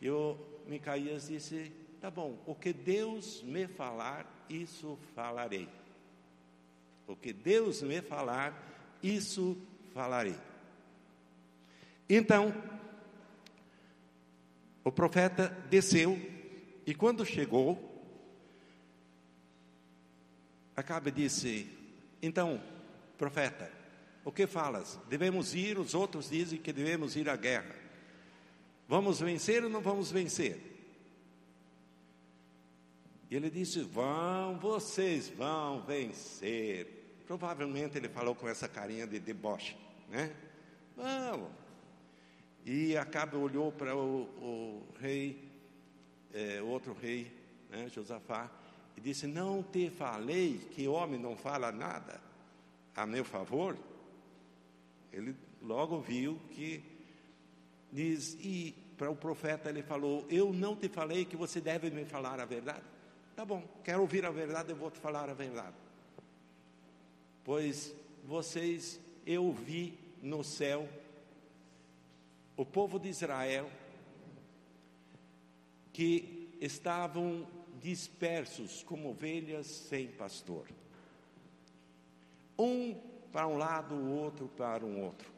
E 0.00 0.08
o 0.08 0.36
Micaías 0.66 1.28
disse: 1.28 1.72
Tá 2.02 2.10
bom, 2.10 2.36
o 2.46 2.52
que 2.52 2.72
Deus 2.72 3.44
me 3.44 3.68
falar, 3.68 4.26
isso 4.50 4.98
falarei. 5.14 5.68
O 7.06 7.14
que 7.14 7.32
Deus 7.32 7.80
me 7.80 8.02
falar, 8.02 8.98
isso 9.00 9.56
falarei. 9.94 10.34
Então, 12.10 12.52
o 14.82 14.90
profeta 14.90 15.48
desceu 15.70 16.18
e 16.84 16.92
quando 16.92 17.24
chegou, 17.24 17.88
Acabe 20.74 21.12
disse: 21.12 21.68
Então, 22.20 22.60
profeta, 23.16 23.70
o 24.24 24.32
que 24.32 24.48
falas? 24.48 24.98
Devemos 25.08 25.54
ir, 25.54 25.78
os 25.78 25.94
outros 25.94 26.30
dizem 26.30 26.58
que 26.58 26.72
devemos 26.72 27.14
ir 27.14 27.28
à 27.28 27.36
guerra. 27.36 27.76
Vamos 28.88 29.20
vencer 29.20 29.62
ou 29.62 29.70
não 29.70 29.80
vamos 29.80 30.10
vencer? 30.10 30.71
E 33.32 33.34
ele 33.34 33.48
disse: 33.48 33.80
Vão, 33.80 34.58
vocês 34.58 35.30
vão 35.30 35.80
vencer. 35.80 37.22
Provavelmente 37.26 37.96
ele 37.96 38.10
falou 38.10 38.34
com 38.34 38.46
essa 38.46 38.68
carinha 38.68 39.06
de 39.06 39.18
deboche, 39.18 39.74
né? 40.10 40.36
Vamos. 40.94 41.48
E 42.62 42.94
Acabe 42.94 43.36
olhou 43.36 43.72
para 43.72 43.96
o, 43.96 44.24
o 44.38 44.86
rei, 45.00 45.48
é, 46.34 46.60
outro 46.60 46.92
rei, 46.92 47.32
né, 47.70 47.88
Josafá, 47.88 48.50
e 48.98 49.00
disse: 49.00 49.26
Não 49.26 49.62
te 49.62 49.88
falei 49.88 50.58
que 50.70 50.86
homem 50.86 51.18
não 51.18 51.34
fala 51.34 51.72
nada 51.72 52.20
a 52.94 53.06
meu 53.06 53.24
favor? 53.24 53.78
Ele 55.10 55.34
logo 55.62 56.02
viu 56.02 56.38
que 56.50 56.84
diz, 57.90 58.34
e 58.42 58.74
para 58.98 59.10
o 59.10 59.16
profeta 59.16 59.70
ele 59.70 59.82
falou: 59.82 60.26
Eu 60.28 60.52
não 60.52 60.76
te 60.76 60.90
falei 60.90 61.24
que 61.24 61.34
você 61.34 61.62
deve 61.62 61.88
me 61.88 62.04
falar 62.04 62.38
a 62.38 62.44
verdade? 62.44 62.92
Tá 63.34 63.46
bom, 63.46 63.62
quero 63.82 64.02
ouvir 64.02 64.26
a 64.26 64.30
verdade, 64.30 64.70
eu 64.70 64.76
vou 64.76 64.90
te 64.90 64.98
falar 64.98 65.30
a 65.30 65.34
verdade. 65.34 65.74
Pois 67.42 67.94
vocês, 68.24 69.00
eu 69.26 69.50
vi 69.52 69.98
no 70.22 70.44
céu 70.44 70.86
o 72.56 72.64
povo 72.64 72.98
de 72.98 73.08
Israel 73.08 73.70
que 75.94 76.56
estavam 76.60 77.46
dispersos 77.80 78.82
como 78.82 79.08
ovelhas 79.08 79.66
sem 79.66 80.08
pastor. 80.08 80.68
Um 82.58 82.94
para 83.32 83.48
um 83.48 83.56
lado, 83.56 83.94
o 83.94 84.10
outro 84.10 84.46
para 84.46 84.84
um 84.84 85.02
outro. 85.02 85.32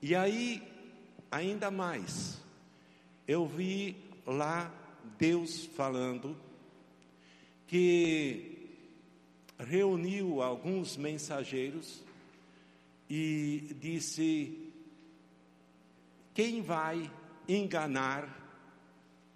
E 0.00 0.14
aí, 0.14 0.62
ainda 1.30 1.68
mais, 1.68 2.40
eu 3.26 3.44
vi 3.44 3.96
lá 4.24 4.72
Deus 5.18 5.66
falando 5.66 6.36
que 7.66 8.68
reuniu 9.58 10.42
alguns 10.42 10.96
mensageiros 10.96 12.02
e 13.08 13.74
disse: 13.78 14.72
quem 16.34 16.62
vai 16.62 17.10
enganar 17.46 18.26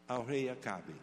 ao 0.09 0.25
rei 0.25 0.49
Acabe? 0.49 0.95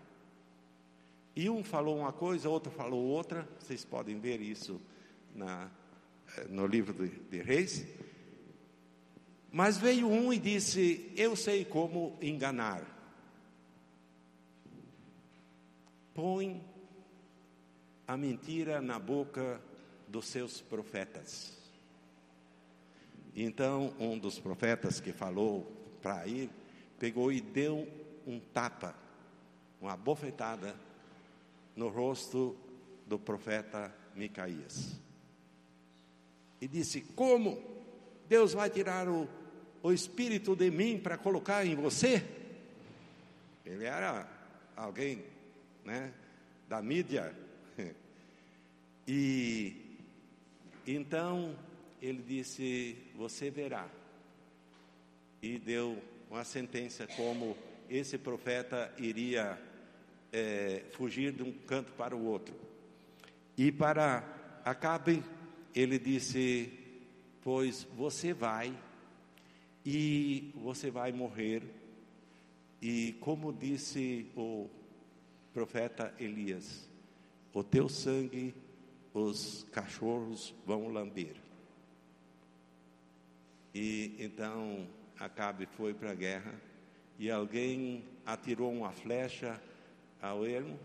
E 1.36 1.50
um 1.50 1.64
falou 1.64 1.98
uma 1.98 2.12
coisa, 2.12 2.50
outro 2.50 2.72
falou 2.72 3.04
outra, 3.04 3.48
vocês 3.60 3.84
podem 3.86 4.20
ver 4.20 4.42
isso 4.42 4.82
na, 5.36 5.70
eh, 6.38 6.48
no 6.50 6.66
livro 6.66 6.94
de, 6.94 7.10
de 7.10 7.42
Reis. 7.42 7.86
Mas 9.52 9.78
veio 9.78 10.08
um 10.08 10.34
e 10.34 10.40
disse: 10.40 11.12
Eu 11.16 11.36
sei 11.36 11.64
como 11.64 12.18
enganar. 12.22 12.93
Põe 16.14 16.64
a 18.08 18.16
mentira 18.16 18.82
na 18.82 19.00
boca 19.00 19.60
dos 20.08 20.28
seus 20.28 20.62
profetas. 20.62 21.54
Então, 23.36 23.94
um 24.00 24.18
dos 24.18 24.38
profetas 24.38 25.00
que 25.00 25.12
falou 25.12 25.64
para 26.02 26.28
ir, 26.28 26.52
pegou 27.00 27.32
e 27.32 27.42
deu 27.42 27.88
um 28.28 28.40
tapa, 28.40 28.96
uma 29.82 29.98
bofetada 29.98 30.76
no 31.76 31.90
rosto 31.90 32.56
do 33.08 33.18
profeta 33.18 33.94
Micaías. 34.16 34.96
E 36.62 36.68
disse: 36.68 37.02
Como 37.02 37.60
Deus 38.30 38.54
vai 38.54 38.70
tirar 38.70 39.10
o, 39.10 39.28
o 39.82 39.92
espírito 39.92 40.56
de 40.56 40.70
mim 40.70 41.00
para 41.00 41.18
colocar 41.18 41.66
em 41.66 41.76
você? 41.76 42.24
Ele 43.66 43.86
era 43.86 44.28
alguém 44.76 45.33
né, 45.86 46.14
da 46.68 46.82
mídia. 46.82 47.34
E 49.06 49.98
então 50.88 51.58
ele 52.02 52.22
disse: 52.22 52.96
Você 53.16 53.50
verá. 53.50 53.90
E 55.42 55.60
deu 55.60 56.02
uma 56.30 56.46
sentença 56.46 57.06
como 57.08 57.58
esse 57.90 58.18
profeta 58.18 58.94
iria 58.98 59.62
é, 60.32 60.84
fugir 60.92 61.34
de 61.34 61.44
um 61.44 61.52
canto 61.52 61.92
para 61.94 62.16
o 62.16 62.26
outro. 62.26 62.56
E 63.58 63.72
para 63.72 64.24
Acabe, 64.66 65.22
ele 65.76 66.00
disse: 66.00 66.72
Pois 67.42 67.84
você 67.96 68.34
vai 68.34 68.74
e 69.86 70.52
você 70.56 70.90
vai 70.90 71.12
morrer. 71.12 71.62
E 72.82 73.16
como 73.20 73.52
disse 73.52 74.26
o 74.36 74.70
profeta 75.54 76.14
Elias, 76.20 76.90
o 77.54 77.64
teu 77.64 77.88
sangue 77.88 78.54
os 79.14 79.66
cachorros 79.72 80.54
vão 80.66 80.88
lamber. 80.88 81.36
E 83.74 84.16
então 84.20 84.88
Acabe 85.20 85.68
foi 85.78 85.94
para 85.94 86.12
a 86.12 86.16
guerra 86.16 86.54
e 87.18 87.30
alguém 87.30 88.04
atirou 88.26 88.72
uma 88.72 88.92
flecha 88.92 89.62
ao 90.22 90.46
ermo 90.46 90.80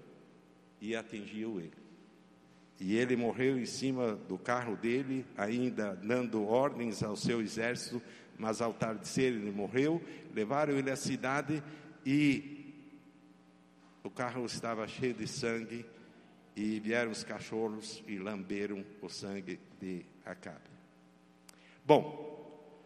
e 0.80 0.94
atingiu 0.94 1.58
ele. 1.58 1.72
E 2.78 2.96
ele 2.96 3.16
morreu 3.16 3.58
em 3.58 3.66
cima 3.66 4.14
do 4.14 4.38
carro 4.38 4.76
dele, 4.76 5.26
ainda 5.36 5.96
dando 5.96 6.44
ordens 6.44 7.02
ao 7.02 7.16
seu 7.16 7.40
exército, 7.40 8.00
mas 8.38 8.60
ao 8.62 8.72
tardecer 8.72 9.32
ele 9.32 9.50
morreu. 9.50 10.00
Levaram 10.32 10.74
ele 10.74 10.90
à 10.90 10.94
cidade 10.94 11.62
e 12.06 12.57
o 14.08 14.10
carro 14.10 14.46
estava 14.46 14.88
cheio 14.88 15.12
de 15.12 15.28
sangue 15.28 15.84
e 16.56 16.80
vieram 16.80 17.10
os 17.10 17.22
cachorros 17.22 18.02
e 18.06 18.18
lamberam 18.18 18.82
o 19.02 19.08
sangue 19.10 19.60
de 19.78 20.02
Acabe. 20.24 20.70
Bom, 21.84 22.82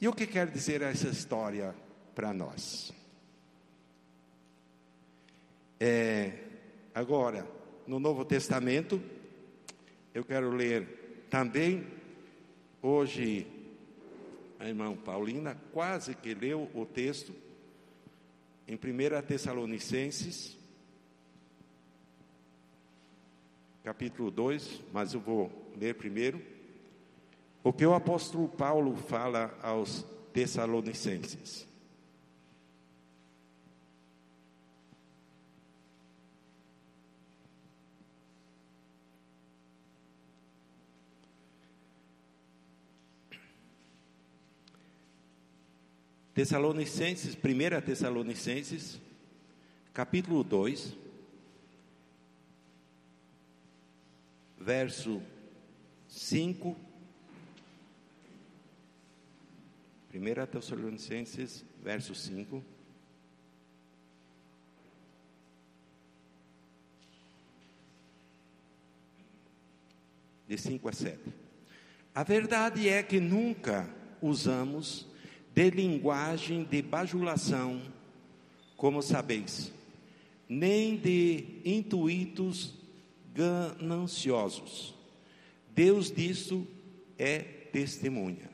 e 0.00 0.08
o 0.08 0.14
que 0.14 0.26
quer 0.26 0.46
dizer 0.46 0.80
essa 0.80 1.08
história 1.08 1.74
para 2.14 2.32
nós? 2.32 2.90
É, 5.78 6.32
agora, 6.94 7.46
no 7.86 8.00
Novo 8.00 8.24
Testamento, 8.24 8.98
eu 10.14 10.24
quero 10.24 10.48
ler 10.52 11.26
também, 11.28 11.86
hoje, 12.80 13.46
a 14.58 14.66
irmã 14.66 14.96
Paulina 14.96 15.54
quase 15.70 16.14
que 16.14 16.32
leu 16.32 16.70
o 16.74 16.86
texto, 16.86 17.34
em 18.70 18.76
1 18.76 19.22
Tessalonicenses, 19.26 20.56
capítulo 23.82 24.30
2, 24.30 24.80
mas 24.92 25.12
eu 25.12 25.18
vou 25.18 25.50
ler 25.76 25.96
primeiro. 25.96 26.40
O 27.64 27.72
que 27.72 27.84
o 27.84 27.94
apóstolo 27.94 28.48
Paulo 28.48 28.94
fala 28.94 29.58
aos 29.60 30.06
Tessalonicenses. 30.32 31.66
Tessalonicenses, 46.40 47.34
1 47.34 47.82
Tessalonicenses, 47.84 48.98
capítulo 49.92 50.42
2, 50.42 50.96
verso 54.58 55.20
5. 56.08 56.74
1 60.14 60.46
Tessalonicenses, 60.46 61.62
verso 61.84 62.14
5. 62.14 62.64
De 70.48 70.56
5 70.56 70.88
a 70.88 70.92
7. 70.94 71.20
A 72.14 72.22
verdade 72.22 72.88
é 72.88 73.02
que 73.02 73.20
nunca 73.20 73.94
usamos 74.22 75.09
de 75.60 75.68
linguagem 75.68 76.64
de 76.64 76.80
bajulação, 76.80 77.82
como 78.78 79.02
sabeis, 79.02 79.70
nem 80.48 80.96
de 80.96 81.60
intuitos 81.66 82.72
gananciosos. 83.34 84.94
Deus 85.74 86.10
disso 86.10 86.66
é 87.18 87.40
testemunha. 87.40 88.48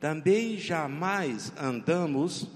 Também 0.00 0.58
jamais 0.58 1.52
andamos 1.56 2.48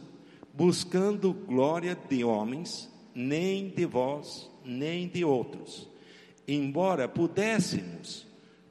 buscando 0.52 1.32
glória 1.32 1.96
de 2.08 2.24
homens, 2.24 2.90
nem 3.14 3.68
de 3.68 3.86
vós, 3.86 4.50
nem 4.64 5.06
de 5.06 5.24
outros, 5.24 5.88
embora 6.48 7.08
pudéssemos, 7.08 8.26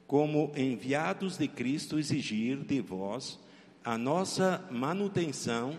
como 0.06 0.52
enviados 0.54 1.38
de 1.38 1.48
Cristo, 1.48 1.98
exigir 1.98 2.58
de 2.58 2.82
vós 2.82 3.40
a 3.88 3.96
nossa 3.96 4.62
manutenção, 4.70 5.74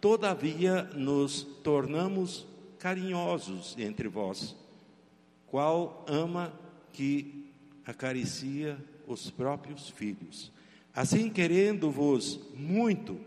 todavia 0.00 0.84
nos 0.94 1.42
tornamos 1.42 2.46
carinhosos 2.78 3.74
entre 3.76 4.06
vós, 4.06 4.54
qual 5.48 6.04
ama 6.06 6.52
que 6.92 7.50
acaricia 7.84 8.78
os 9.08 9.28
próprios 9.28 9.90
filhos. 9.90 10.52
Assim, 10.94 11.28
querendo-vos 11.28 12.38
muito, 12.54 13.18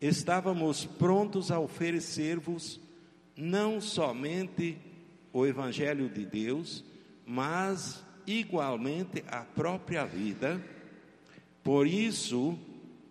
estávamos 0.00 0.86
prontos 0.86 1.50
a 1.50 1.60
oferecer-vos 1.60 2.80
não 3.36 3.82
somente 3.82 4.78
o 5.30 5.44
Evangelho 5.44 6.08
de 6.08 6.24
Deus, 6.24 6.82
mas 7.26 8.02
igualmente 8.26 9.22
a 9.28 9.42
própria 9.42 10.06
vida, 10.06 10.58
por 11.62 11.86
isso 11.86 12.58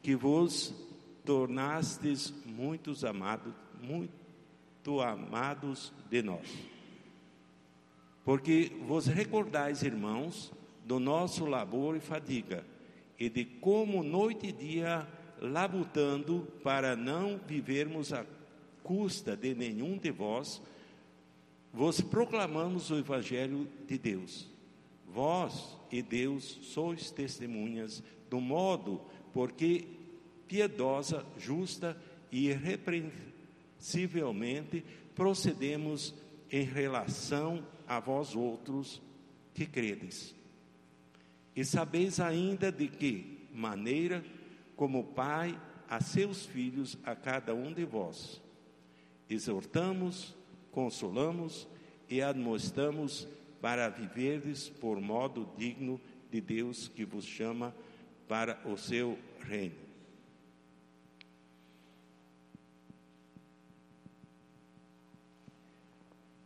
que 0.03 0.15
vos 0.15 0.75
tornastes 1.23 2.33
muitos 2.45 3.05
amados, 3.05 3.53
muito 3.81 4.99
amados 4.99 5.93
de 6.11 6.21
nós. 6.21 6.47
Porque 8.25 8.73
vos 8.85 9.07
recordais, 9.07 9.81
irmãos, 9.81 10.51
do 10.85 10.99
nosso 10.99 11.45
labor 11.45 11.95
e 11.95 12.01
fadiga, 12.01 12.65
e 13.17 13.29
de 13.29 13.45
como 13.45 14.03
noite 14.03 14.47
e 14.47 14.51
dia 14.51 15.07
labutando 15.39 16.47
para 16.61 16.95
não 16.95 17.39
vivermos 17.47 18.11
à 18.11 18.25
custa 18.83 19.37
de 19.37 19.55
nenhum 19.55 19.97
de 19.97 20.11
vós, 20.11 20.61
vos 21.71 22.01
proclamamos 22.01 22.91
o 22.91 22.97
Evangelho 22.97 23.69
de 23.87 23.97
Deus. 23.97 24.49
Vós 25.07 25.77
e 25.89 26.01
Deus 26.01 26.59
sois 26.63 27.09
testemunhas 27.09 28.03
do 28.29 28.41
modo 28.41 29.01
porque 29.33 29.87
piedosa, 30.47 31.25
justa 31.37 31.97
e 32.31 32.47
irrepreensivelmente 32.49 34.85
procedemos 35.15 36.13
em 36.51 36.63
relação 36.63 37.65
a 37.87 37.99
vós 37.99 38.35
outros 38.35 39.01
que 39.53 39.65
credes. 39.65 40.35
E 41.55 41.65
sabeis 41.65 42.19
ainda 42.19 42.71
de 42.71 42.87
que 42.87 43.47
maneira 43.51 44.23
como 44.75 45.03
pai 45.03 45.59
a 45.89 45.99
seus 46.01 46.45
filhos, 46.45 46.97
a 47.03 47.15
cada 47.15 47.53
um 47.53 47.73
de 47.73 47.85
vós. 47.85 48.41
Exortamos, 49.29 50.35
consolamos 50.71 51.67
e 52.09 52.21
admoestamos 52.21 53.27
para 53.61 53.89
viverdes 53.89 54.69
por 54.69 54.99
modo 54.99 55.47
digno 55.57 56.01
de 56.31 56.41
Deus 56.41 56.87
que 56.87 57.05
vos 57.05 57.25
chama 57.25 57.75
para 58.27 58.59
o 58.65 58.77
seu 58.77 59.17
reino. 59.41 59.75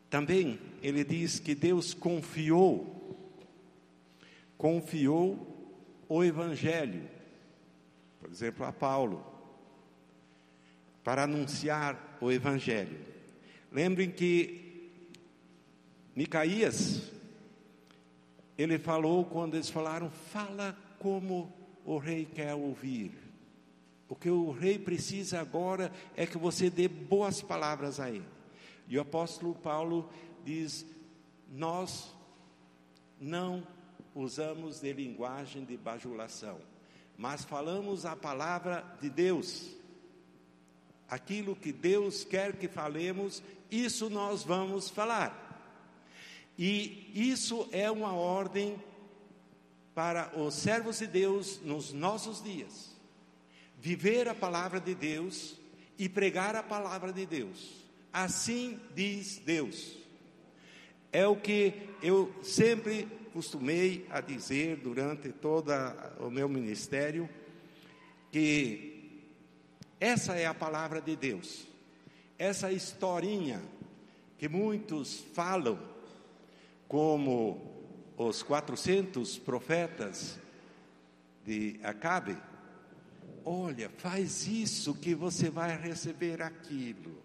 Também 0.09 0.59
ele 0.81 1.03
diz 1.03 1.39
que 1.39 1.53
Deus 1.53 1.93
confiou, 1.93 3.35
confiou 4.57 5.75
o 6.07 6.23
Evangelho 6.23 7.17
por 8.27 8.33
exemplo, 8.33 8.65
a 8.65 8.73
Paulo, 8.73 9.25
para 11.01 11.23
anunciar 11.23 12.17
o 12.19 12.29
Evangelho. 12.29 12.99
Lembrem 13.71 14.11
que 14.11 14.91
Micaías, 16.13 17.09
ele 18.57 18.77
falou 18.77 19.23
quando 19.23 19.55
eles 19.55 19.69
falaram, 19.69 20.09
fala 20.09 20.77
como 20.99 21.53
o 21.87 21.97
rei 21.97 22.25
quer 22.25 22.53
ouvir. 22.53 23.11
O 24.07 24.15
que 24.15 24.29
o 24.29 24.51
rei 24.51 24.77
precisa 24.77 25.39
agora 25.39 25.91
é 26.15 26.27
que 26.27 26.37
você 26.37 26.69
dê 26.69 26.87
boas 26.87 27.41
palavras 27.41 27.99
a 27.99 28.11
ele. 28.11 28.23
E 28.87 28.95
o 28.99 29.01
apóstolo 29.01 29.55
Paulo 29.55 30.07
diz: 30.45 30.85
Nós 31.51 32.13
não 33.19 33.65
usamos 34.13 34.81
de 34.81 34.93
linguagem 34.93 35.65
de 35.65 35.75
bajulação 35.75 36.59
mas 37.17 37.43
falamos 37.43 38.05
a 38.05 38.15
palavra 38.15 38.85
de 39.01 39.09
Deus. 39.09 39.75
Aquilo 41.09 41.55
que 41.55 41.71
Deus 41.71 42.23
quer 42.23 42.55
que 42.55 42.67
falemos, 42.67 43.41
isso 43.71 44.09
nós 44.09 44.43
vamos 44.43 44.89
falar. 44.89 45.43
E 46.57 47.11
isso 47.15 47.67
é 47.71 47.89
uma 47.89 48.13
ordem 48.13 48.77
para 49.97 50.31
os 50.39 50.53
servos 50.53 50.99
de 50.99 51.07
Deus 51.07 51.59
nos 51.63 51.91
nossos 51.91 52.43
dias. 52.43 52.95
Viver 53.79 54.27
a 54.27 54.35
palavra 54.35 54.79
de 54.79 54.93
Deus 54.93 55.59
e 55.97 56.07
pregar 56.07 56.55
a 56.55 56.61
palavra 56.61 57.11
de 57.11 57.25
Deus. 57.25 57.83
Assim 58.13 58.79
diz 58.93 59.39
Deus. 59.39 59.97
É 61.11 61.25
o 61.25 61.35
que 61.35 61.73
eu 61.99 62.31
sempre 62.43 63.07
costumei 63.33 64.05
a 64.11 64.21
dizer 64.21 64.75
durante 64.75 65.31
todo 65.31 65.71
o 66.19 66.29
meu 66.29 66.47
ministério 66.47 67.27
que 68.31 69.23
essa 69.99 70.35
é 70.35 70.45
a 70.45 70.53
palavra 70.53 71.01
de 71.01 71.15
Deus. 71.15 71.65
Essa 72.37 72.71
historinha 72.71 73.59
que 74.37 74.47
muitos 74.47 75.25
falam 75.33 75.79
como 76.87 77.76
os 78.17 78.41
400 78.41 79.37
profetas 79.37 80.39
de 81.45 81.79
Acabe, 81.83 82.35
olha, 83.45 83.89
faz 83.89 84.47
isso 84.47 84.95
que 84.95 85.13
você 85.13 85.49
vai 85.49 85.77
receber 85.77 86.41
aquilo. 86.41 87.23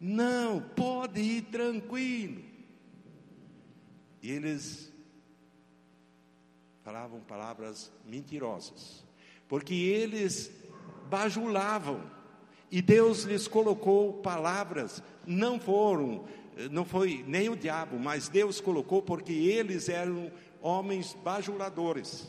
Não, 0.00 0.60
pode 0.60 1.20
ir 1.20 1.42
tranquilo. 1.42 2.42
E 4.22 4.30
eles 4.30 4.90
falavam 6.82 7.20
palavras 7.20 7.92
mentirosas, 8.04 9.04
porque 9.48 9.74
eles 9.74 10.50
bajulavam 11.08 12.10
e 12.70 12.80
Deus 12.80 13.24
lhes 13.24 13.46
colocou 13.46 14.14
palavras, 14.14 15.02
não 15.26 15.60
foram, 15.60 16.24
não 16.70 16.84
foi 16.84 17.24
nem 17.26 17.48
o 17.48 17.56
diabo, 17.56 17.98
mas 17.98 18.28
Deus 18.28 18.60
colocou 18.60 19.02
porque 19.02 19.32
eles 19.32 19.88
eram 19.88 20.30
homens 20.60 21.14
bajuladores. 21.14 22.28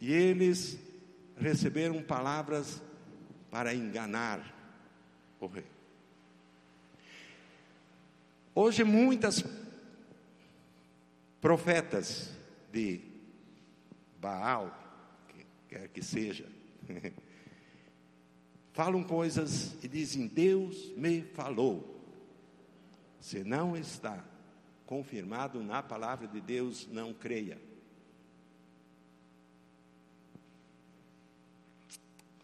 E 0.00 0.12
eles 0.12 0.78
receberam 1.36 2.02
palavras 2.02 2.82
para 3.50 3.74
enganar 3.74 4.54
o 5.40 5.46
rei. 5.46 5.64
Hoje 8.54 8.84
muitas 8.84 9.44
profetas 11.40 12.30
de 12.72 13.00
Baal, 14.20 14.76
que 15.28 15.46
quer 15.68 15.88
que 15.88 16.02
seja, 16.02 16.44
falam 18.72 19.02
coisas 19.02 19.76
e 19.82 19.88
dizem: 19.88 20.26
Deus 20.26 20.92
me 20.96 21.22
falou. 21.22 21.97
Se 23.20 23.44
não 23.44 23.76
está 23.76 24.24
confirmado 24.86 25.62
na 25.62 25.82
palavra 25.82 26.26
de 26.26 26.40
Deus, 26.40 26.86
não 26.90 27.12
creia. 27.12 27.60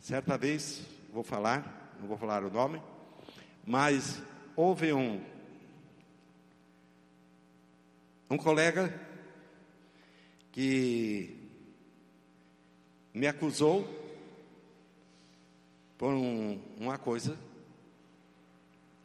Certa 0.01 0.37
vez, 0.37 0.85
vou 1.11 1.23
falar, 1.23 1.97
não 1.99 2.07
vou 2.07 2.19
falar 2.19 2.45
o 2.45 2.51
nome, 2.51 2.83
mas 3.67 4.23
houve 4.55 4.93
um 4.93 5.25
um 8.29 8.37
colega 8.37 8.93
que 10.51 11.37
me 13.13 13.27
acusou 13.27 13.89
por 15.97 16.13
um, 16.13 16.61
uma 16.79 16.99
coisa 16.99 17.39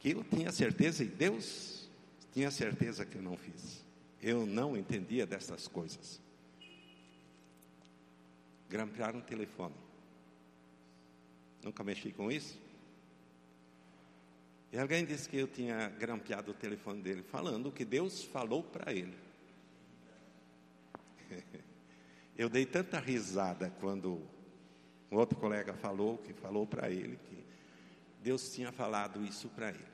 que 0.00 0.10
eu 0.10 0.24
tinha 0.24 0.50
certeza, 0.50 1.04
e 1.04 1.06
Deus 1.06 1.88
tinha 2.32 2.50
certeza 2.50 3.04
que 3.04 3.16
eu 3.16 3.22
não 3.22 3.36
fiz. 3.36 3.84
Eu 4.22 4.46
não 4.46 4.76
entendia 4.76 5.26
dessas 5.26 5.68
coisas. 5.68 6.20
Grampear 8.68 9.14
um 9.14 9.20
telefone. 9.20 9.74
Nunca 11.62 11.84
mexi 11.84 12.10
com 12.12 12.32
isso. 12.32 12.58
E 14.72 14.78
alguém 14.78 15.04
disse 15.04 15.28
que 15.28 15.36
eu 15.36 15.48
tinha 15.48 15.88
grampeado 15.88 16.52
o 16.52 16.54
telefone 16.54 17.02
dele, 17.02 17.22
falando 17.22 17.72
que 17.72 17.84
Deus 17.84 18.22
falou 18.24 18.62
para 18.62 18.92
ele. 18.92 19.16
Eu 22.38 22.48
dei 22.48 22.64
tanta 22.64 22.98
risada 22.98 23.70
quando 23.80 24.22
um 25.10 25.16
outro 25.16 25.36
colega 25.38 25.74
falou, 25.74 26.16
que 26.18 26.32
falou 26.32 26.66
para 26.66 26.88
ele, 26.88 27.18
que 27.28 27.44
Deus 28.22 28.52
tinha 28.52 28.70
falado 28.70 29.24
isso 29.24 29.48
para 29.48 29.70
ele. 29.70 29.84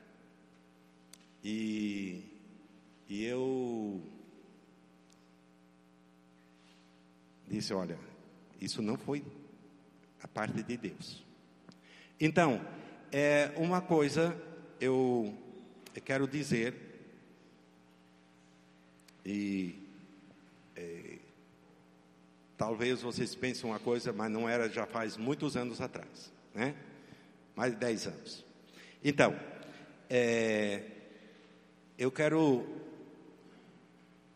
E, 1.43 2.25
e 3.09 3.25
eu 3.25 4.03
disse: 7.47 7.73
Olha, 7.73 7.99
isso 8.61 8.83
não 8.83 8.97
foi 8.97 9.25
a 10.23 10.29
parte 10.29 10.63
de 10.63 10.77
Deus. 10.77 11.25
Então, 12.19 12.61
é 13.13 13.53
uma 13.57 13.81
coisa 13.81 14.37
eu, 14.81 15.35
eu 15.95 16.03
quero 16.03 16.27
dizer, 16.27 16.75
e 19.25 19.75
é, 20.75 21.19
talvez 22.57 23.03
vocês 23.03 23.35
pensem 23.35 23.69
uma 23.69 23.79
coisa, 23.79 24.13
mas 24.13 24.31
não 24.31 24.49
era 24.49 24.69
já 24.69 24.87
faz 24.87 25.17
muitos 25.17 25.57
anos 25.57 25.81
atrás, 25.81 26.33
né? 26.55 26.75
Mais 27.57 27.73
de 27.73 27.79
10 27.79 28.07
anos. 28.07 28.45
Então, 29.03 29.35
é, 30.11 30.83
eu 31.99 32.13
quero 32.13 32.65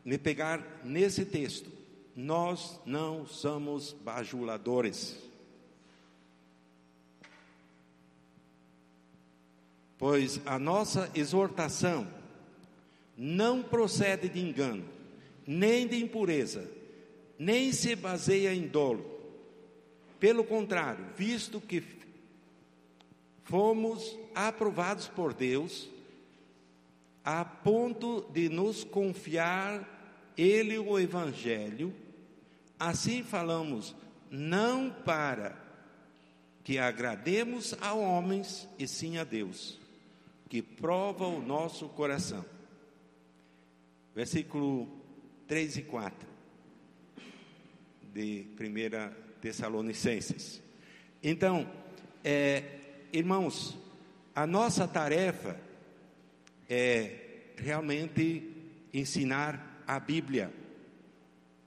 me 0.04 0.16
pegar 0.16 0.80
nesse 0.82 1.24
texto. 1.24 1.70
Nós 2.16 2.80
não 2.86 3.26
somos 3.26 3.92
bajuladores. 3.92 5.16
Pois 9.98 10.40
a 10.46 10.58
nossa 10.58 11.10
exortação 11.14 12.08
não 13.16 13.62
procede 13.62 14.30
de 14.30 14.40
engano, 14.40 14.88
nem 15.46 15.86
de 15.86 16.02
impureza, 16.02 16.66
nem 17.38 17.70
se 17.70 17.94
baseia 17.94 18.54
em 18.54 18.66
dolo. 18.66 19.04
Pelo 20.18 20.42
contrário, 20.42 21.04
visto 21.16 21.60
que 21.60 21.82
fomos 23.50 24.16
aprovados 24.34 25.08
por 25.08 25.34
Deus, 25.34 25.90
a 27.22 27.44
ponto 27.44 28.22
de 28.32 28.48
nos 28.48 28.82
confiar 28.84 30.32
Ele 30.38 30.78
o 30.78 30.98
Evangelho, 30.98 31.92
assim 32.78 33.22
falamos, 33.22 33.94
não 34.30 34.90
para 34.90 35.54
que 36.64 36.78
agrademos 36.78 37.74
a 37.80 37.92
homens, 37.92 38.66
e 38.78 38.88
sim 38.88 39.18
a 39.18 39.24
Deus 39.24 39.78
que 40.50 40.60
prova 40.60 41.28
o 41.28 41.40
nosso 41.40 41.88
coração. 41.90 42.44
Versículo 44.12 44.88
3 45.46 45.76
e 45.76 45.82
4 45.82 46.28
de 48.12 48.46
1 48.58 49.40
Tessalonicenses. 49.40 50.60
Então, 51.22 51.70
é, 52.24 52.79
irmãos, 53.12 53.76
a 54.34 54.46
nossa 54.46 54.86
tarefa 54.86 55.58
é 56.68 57.52
realmente 57.56 58.48
ensinar 58.92 59.82
a 59.86 59.98
Bíblia. 59.98 60.52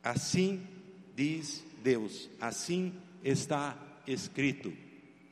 Assim 0.02 0.68
diz 1.16 1.64
Deus, 1.84 2.30
assim 2.40 2.94
está 3.24 3.78
escrito 4.08 4.74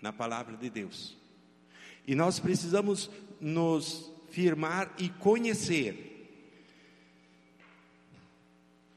na 0.02 0.12
palavra 0.12 0.56
de 0.58 0.70
Deus. 0.70 1.18
E 2.08 2.16
nós 2.16 2.40
precisamos 2.40 3.10
nos 3.40 4.12
firmar 4.30 4.94
e 4.98 5.10
conhecer. 5.10 6.08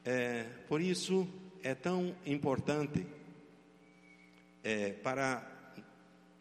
É, 0.03 0.43
por 0.67 0.81
isso 0.81 1.27
é 1.63 1.73
tão 1.73 2.15
importante 2.25 3.05
é, 4.63 4.91
para 4.91 5.54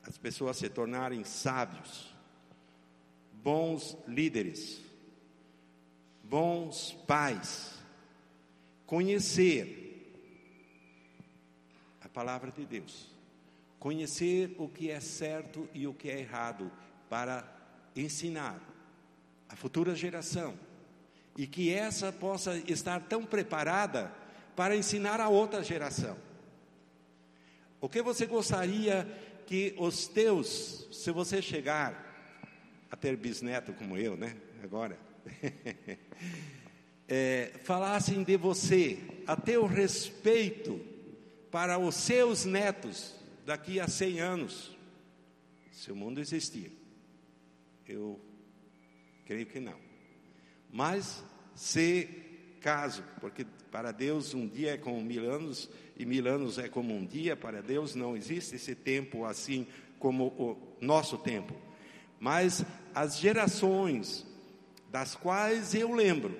as 0.06 0.18
pessoas 0.18 0.56
se 0.56 0.68
tornarem 0.68 1.24
sábios, 1.24 2.14
bons 3.42 3.96
líderes, 4.06 4.80
bons 6.22 6.92
pais, 7.06 7.74
conhecer 8.86 9.82
a 12.02 12.08
palavra 12.08 12.50
de 12.50 12.64
Deus, 12.64 13.10
conhecer 13.78 14.54
o 14.58 14.68
que 14.68 14.90
é 14.90 15.00
certo 15.00 15.68
e 15.72 15.86
o 15.86 15.94
que 15.94 16.10
é 16.10 16.20
errado, 16.20 16.70
para 17.08 17.46
ensinar 17.96 18.60
a 19.48 19.56
futura 19.56 19.94
geração 19.94 20.54
e 21.36 21.46
que 21.46 21.72
essa 21.72 22.12
possa 22.12 22.56
estar 22.66 23.00
tão 23.00 23.24
preparada 23.24 24.12
para 24.56 24.76
ensinar 24.76 25.20
a 25.20 25.28
outra 25.28 25.62
geração. 25.62 26.16
O 27.80 27.88
que 27.88 28.00
você 28.00 28.26
gostaria 28.26 29.06
que 29.46 29.74
os 29.78 30.06
teus, 30.06 30.88
se 30.90 31.10
você 31.10 31.40
chegar 31.40 32.04
a 32.90 32.96
ter 32.96 33.16
bisneto 33.16 33.72
como 33.72 33.96
eu, 33.96 34.16
né? 34.16 34.36
Agora, 34.62 34.98
é, 37.08 37.52
falassem 37.64 38.22
de 38.22 38.36
você, 38.36 38.98
a 39.26 39.36
teu 39.36 39.66
respeito 39.66 40.80
para 41.50 41.78
os 41.78 41.94
seus 41.94 42.44
netos 42.44 43.14
daqui 43.44 43.78
a 43.78 43.86
100 43.86 44.20
anos, 44.20 44.76
se 45.70 45.92
o 45.92 45.96
mundo 45.96 46.20
existir. 46.20 46.72
Eu 47.86 48.20
creio 49.26 49.46
que 49.46 49.60
não. 49.60 49.78
Mas 50.70 51.22
se 51.54 52.08
caso, 52.60 53.04
porque 53.20 53.44
para 53.70 53.92
Deus 53.92 54.32
um 54.32 54.48
dia 54.48 54.72
é 54.72 54.78
como 54.78 55.02
mil 55.02 55.30
anos 55.30 55.68
e 55.96 56.04
mil 56.04 56.26
anos 56.26 56.58
é 56.58 56.68
como 56.68 56.94
um 56.94 57.04
dia, 57.04 57.36
para 57.36 57.62
Deus 57.62 57.94
não 57.94 58.16
existe 58.16 58.56
esse 58.56 58.74
tempo 58.74 59.24
assim 59.24 59.66
como 59.98 60.26
o 60.26 60.56
nosso 60.80 61.18
tempo. 61.18 61.54
Mas 62.18 62.64
as 62.94 63.18
gerações 63.18 64.26
das 64.90 65.14
quais 65.14 65.74
eu 65.74 65.92
lembro, 65.92 66.36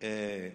é, 0.00 0.52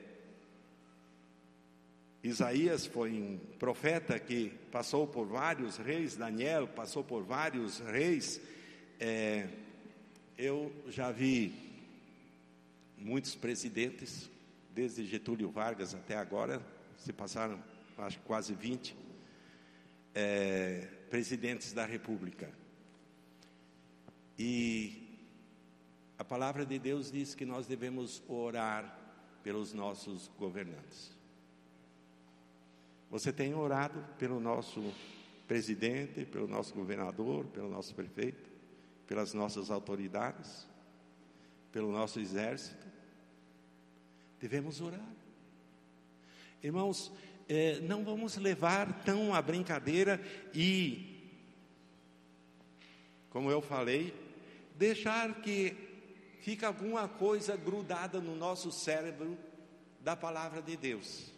Isaías 2.24 2.86
foi 2.86 3.12
um 3.12 3.38
profeta 3.60 4.18
que 4.18 4.50
passou 4.72 5.06
por 5.06 5.28
vários 5.28 5.78
reis, 5.78 6.16
Daniel 6.16 6.68
passou 6.68 7.04
por 7.04 7.24
vários 7.24 7.80
reis, 7.80 8.40
é, 9.00 9.48
eu 10.38 10.72
já 10.88 11.12
vi 11.12 11.54
muitos 12.98 13.36
presidentes, 13.36 14.30
desde 14.74 15.06
Getúlio 15.06 15.50
Vargas 15.50 15.94
até 15.94 16.16
agora, 16.16 16.62
se 17.04 17.14
passaram 17.14 17.62
acho 17.98 18.20
quase 18.22 18.54
20 18.54 18.96
é, 20.16 20.88
presidentes 21.10 21.74
da 21.74 21.86
República. 21.86 22.52
E 24.38 25.28
a 26.18 26.24
palavra 26.24 26.66
de 26.66 26.80
Deus 26.80 27.12
diz 27.12 27.36
que 27.36 27.46
nós 27.46 27.68
devemos 27.68 28.24
orar 28.28 29.00
pelos 29.44 29.74
nossos 29.74 30.30
governantes. 30.40 31.12
Você 33.10 33.32
tem 33.32 33.54
orado 33.54 34.04
pelo 34.18 34.40
nosso 34.40 34.82
presidente, 35.48 36.26
pelo 36.26 36.48
nosso 36.48 36.74
governador, 36.74 37.46
pelo 37.48 37.70
nosso 37.70 37.94
prefeito? 37.94 38.54
pelas 39.08 39.34
nossas 39.34 39.70
autoridades, 39.70 40.68
pelo 41.72 41.92
nosso 41.92 42.20
exército. 42.20 42.86
Devemos 44.40 44.82
orar. 44.82 45.08
Irmãos, 46.64 47.12
é, 47.50 47.82
não 47.82 48.06
vamos 48.06 48.38
levar 48.38 49.04
tão 49.04 49.36
a 49.36 49.42
brincadeira 49.42 50.22
e, 50.54 51.30
como 53.30 53.52
eu 53.52 53.62
falei, 53.62 54.14
deixar 54.78 55.42
que 55.42 55.76
fique 56.40 56.64
alguma 56.64 57.06
coisa 57.06 57.58
grudada 57.58 58.22
no 58.22 58.34
nosso 58.34 58.72
cérebro 58.72 59.38
da 60.00 60.16
palavra 60.16 60.62
de 60.62 60.78
Deus. 60.78 61.34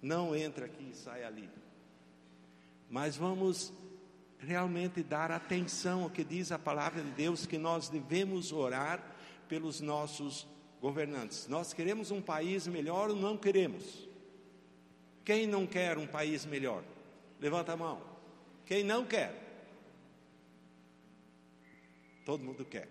Não 0.00 0.34
entra 0.34 0.64
aqui 0.64 0.90
e 0.90 0.96
sai 0.96 1.24
ali. 1.24 1.50
Mas 2.88 3.14
vamos 3.14 3.70
realmente 4.38 5.02
dar 5.02 5.30
atenção 5.30 6.04
ao 6.04 6.10
que 6.10 6.24
diz 6.24 6.50
a 6.50 6.58
palavra 6.58 7.02
de 7.02 7.10
Deus, 7.10 7.44
que 7.44 7.58
nós 7.58 7.90
devemos 7.90 8.50
orar 8.50 9.14
pelos 9.46 9.82
nossos 9.82 10.46
governantes. 10.80 11.46
Nós 11.48 11.74
queremos 11.74 12.10
um 12.10 12.22
país 12.22 12.66
melhor 12.66 13.10
ou 13.10 13.16
não 13.16 13.36
queremos? 13.36 14.10
Quem 15.24 15.46
não 15.46 15.66
quer 15.66 15.98
um 15.98 16.06
país 16.06 16.44
melhor? 16.44 16.82
Levanta 17.40 17.72
a 17.72 17.76
mão. 17.76 18.02
Quem 18.66 18.82
não 18.82 19.04
quer? 19.04 19.34
Todo 22.24 22.44
mundo 22.44 22.64
quer. 22.64 22.88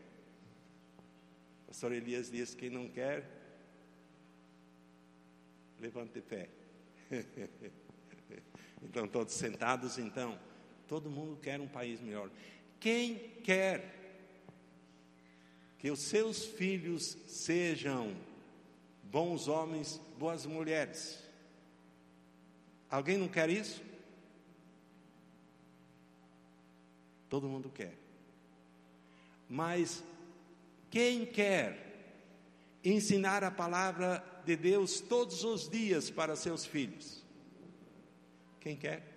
Pastor 1.67 1.93
Elias 1.93 2.29
diz: 2.29 2.53
quem 2.53 2.69
não 2.69 2.89
quer, 2.89 3.25
levante 5.79 6.21
pé. 6.21 6.49
então, 8.83 9.07
todos 9.07 9.33
sentados, 9.33 9.97
então. 9.97 10.37
Todo 10.87 11.09
mundo 11.09 11.39
quer 11.41 11.59
um 11.61 11.67
país 11.67 12.01
melhor. 12.01 12.29
Quem 12.79 13.17
quer 13.43 13.95
que 15.79 15.89
os 15.89 16.01
seus 16.01 16.45
filhos 16.45 17.17
sejam 17.27 18.13
bons 19.03 19.47
homens, 19.47 20.01
boas 20.19 20.45
mulheres? 20.45 21.30
Alguém 22.91 23.17
não 23.17 23.29
quer 23.29 23.49
isso? 23.49 23.81
Todo 27.29 27.47
mundo 27.47 27.71
quer. 27.73 27.97
Mas 29.49 30.03
quem 30.89 31.25
quer 31.25 31.87
ensinar 32.83 33.45
a 33.45 33.49
palavra 33.49 34.21
de 34.45 34.57
Deus 34.57 34.99
todos 34.99 35.45
os 35.45 35.69
dias 35.69 36.09
para 36.09 36.35
seus 36.35 36.65
filhos? 36.65 37.23
Quem 38.59 38.75
quer? 38.75 39.07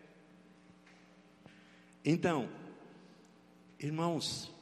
Então, 2.04 2.48
irmãos, 3.80 4.52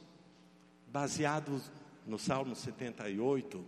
baseados 0.87 1.71
no 2.07 2.17
Salmo 2.17 2.55
78, 2.55 3.63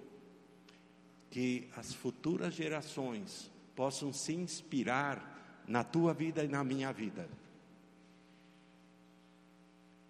que 1.29 1.69
as 1.75 1.93
futuras 1.93 2.55
gerações 2.55 3.51
possam 3.75 4.11
se 4.11 4.33
inspirar 4.33 5.34
na 5.67 5.83
tua 5.83 6.13
vida 6.13 6.43
e 6.43 6.47
na 6.47 6.63
minha 6.63 6.91
vida. 6.91 7.27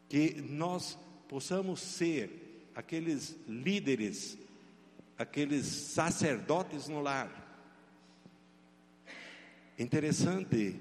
Que 0.10 0.42
nós 0.42 0.98
possamos 1.28 1.82
ser 1.82 2.70
aqueles 2.76 3.36
líderes, 3.48 4.38
aqueles 5.18 5.66
sacerdotes 5.66 6.88
no 6.88 7.02
lar. 7.02 7.44
Interessante, 9.78 10.80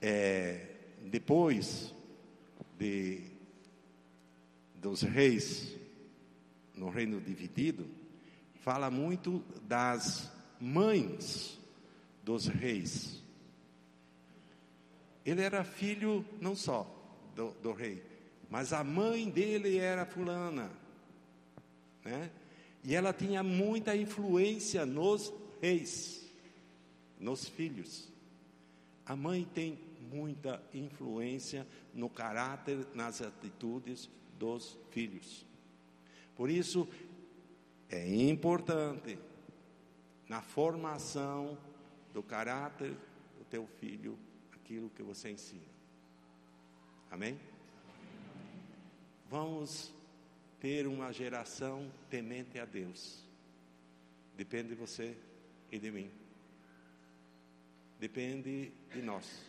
é, 0.00 0.66
depois 1.04 1.94
de, 2.78 3.22
dos 4.74 5.02
reis 5.02 5.76
no 6.74 6.90
reino 6.90 7.20
dividido, 7.20 7.86
fala 8.60 8.90
muito 8.90 9.42
das 9.62 10.30
mães 10.60 11.58
dos 12.22 12.46
reis. 12.46 13.22
Ele 15.26 15.42
era 15.42 15.64
filho 15.64 16.24
não 16.40 16.54
só 16.54 16.88
do, 17.34 17.50
do 17.60 17.72
rei, 17.72 18.00
mas 18.48 18.72
a 18.72 18.84
mãe 18.84 19.28
dele 19.28 19.76
era 19.76 20.06
fulana, 20.06 20.70
né? 22.04 22.30
E 22.84 22.94
ela 22.94 23.12
tinha 23.12 23.42
muita 23.42 23.96
influência 23.96 24.86
nos 24.86 25.32
reis, 25.60 26.24
nos 27.18 27.48
filhos. 27.48 28.08
A 29.04 29.16
mãe 29.16 29.44
tem 29.52 29.76
muita 30.08 30.62
influência 30.72 31.66
no 31.92 32.08
caráter, 32.08 32.86
nas 32.94 33.20
atitudes 33.20 34.08
dos 34.38 34.78
filhos. 34.92 35.44
Por 36.36 36.48
isso, 36.48 36.88
é 37.88 38.14
importante 38.28 39.18
na 40.28 40.40
formação 40.40 41.58
do 42.14 42.22
caráter 42.22 42.92
do 43.36 43.44
teu 43.50 43.66
filho 43.80 44.16
aquilo 44.66 44.90
que 44.90 45.02
você 45.02 45.30
ensina. 45.30 45.62
Amém? 47.08 47.38
Vamos 49.30 49.94
ter 50.58 50.88
uma 50.88 51.12
geração 51.12 51.88
temente 52.10 52.58
a 52.58 52.64
Deus. 52.64 53.24
Depende 54.36 54.70
de 54.70 54.74
você 54.74 55.16
e 55.70 55.78
de 55.78 55.92
mim. 55.92 56.10
Depende 58.00 58.72
de 58.92 59.02
nós. 59.02 59.44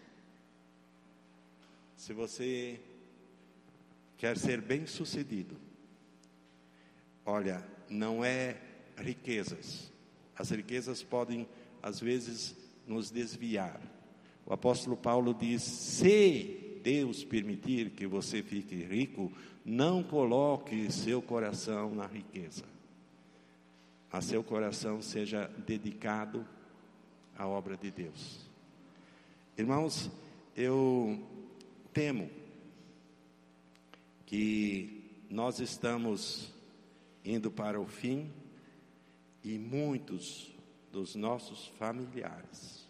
Se 1.95 2.13
você 2.13 2.79
quer 4.19 4.37
ser 4.37 4.61
bem-sucedido, 4.61 5.57
olha, 7.25 7.67
não 7.89 8.23
é 8.23 8.55
riquezas. 8.95 9.91
As 10.35 10.51
riquezas 10.51 11.01
podem, 11.01 11.49
às 11.81 11.99
vezes, 11.99 12.55
nos 12.85 13.09
desviar. 13.09 13.81
O 14.47 14.53
apóstolo 14.53 14.95
Paulo 14.95 15.33
diz: 15.33 15.61
se 15.61 16.79
Deus 16.81 17.23
permitir 17.25 17.89
que 17.91 18.07
você 18.07 18.41
fique 18.41 18.75
rico, 18.75 19.31
não 19.65 20.01
coloque 20.01 20.89
seu 20.89 21.21
coração 21.21 21.93
na 21.93 22.07
riqueza, 22.07 22.63
mas 24.11 24.23
seu 24.23 24.41
coração 24.41 25.01
seja 25.01 25.47
dedicado 25.67 26.47
à 27.37 27.45
obra 27.45 27.75
de 27.75 27.91
Deus. 27.91 28.49
Irmãos, 29.57 30.09
eu 30.55 31.21
temo 31.93 32.29
que 34.25 35.03
nós 35.29 35.59
estamos 35.59 36.53
indo 37.25 37.51
para 37.51 37.81
o 37.81 37.85
fim 37.85 38.31
e 39.43 39.59
muitos 39.59 40.55
dos 40.89 41.15
nossos 41.15 41.67
familiares 41.77 42.86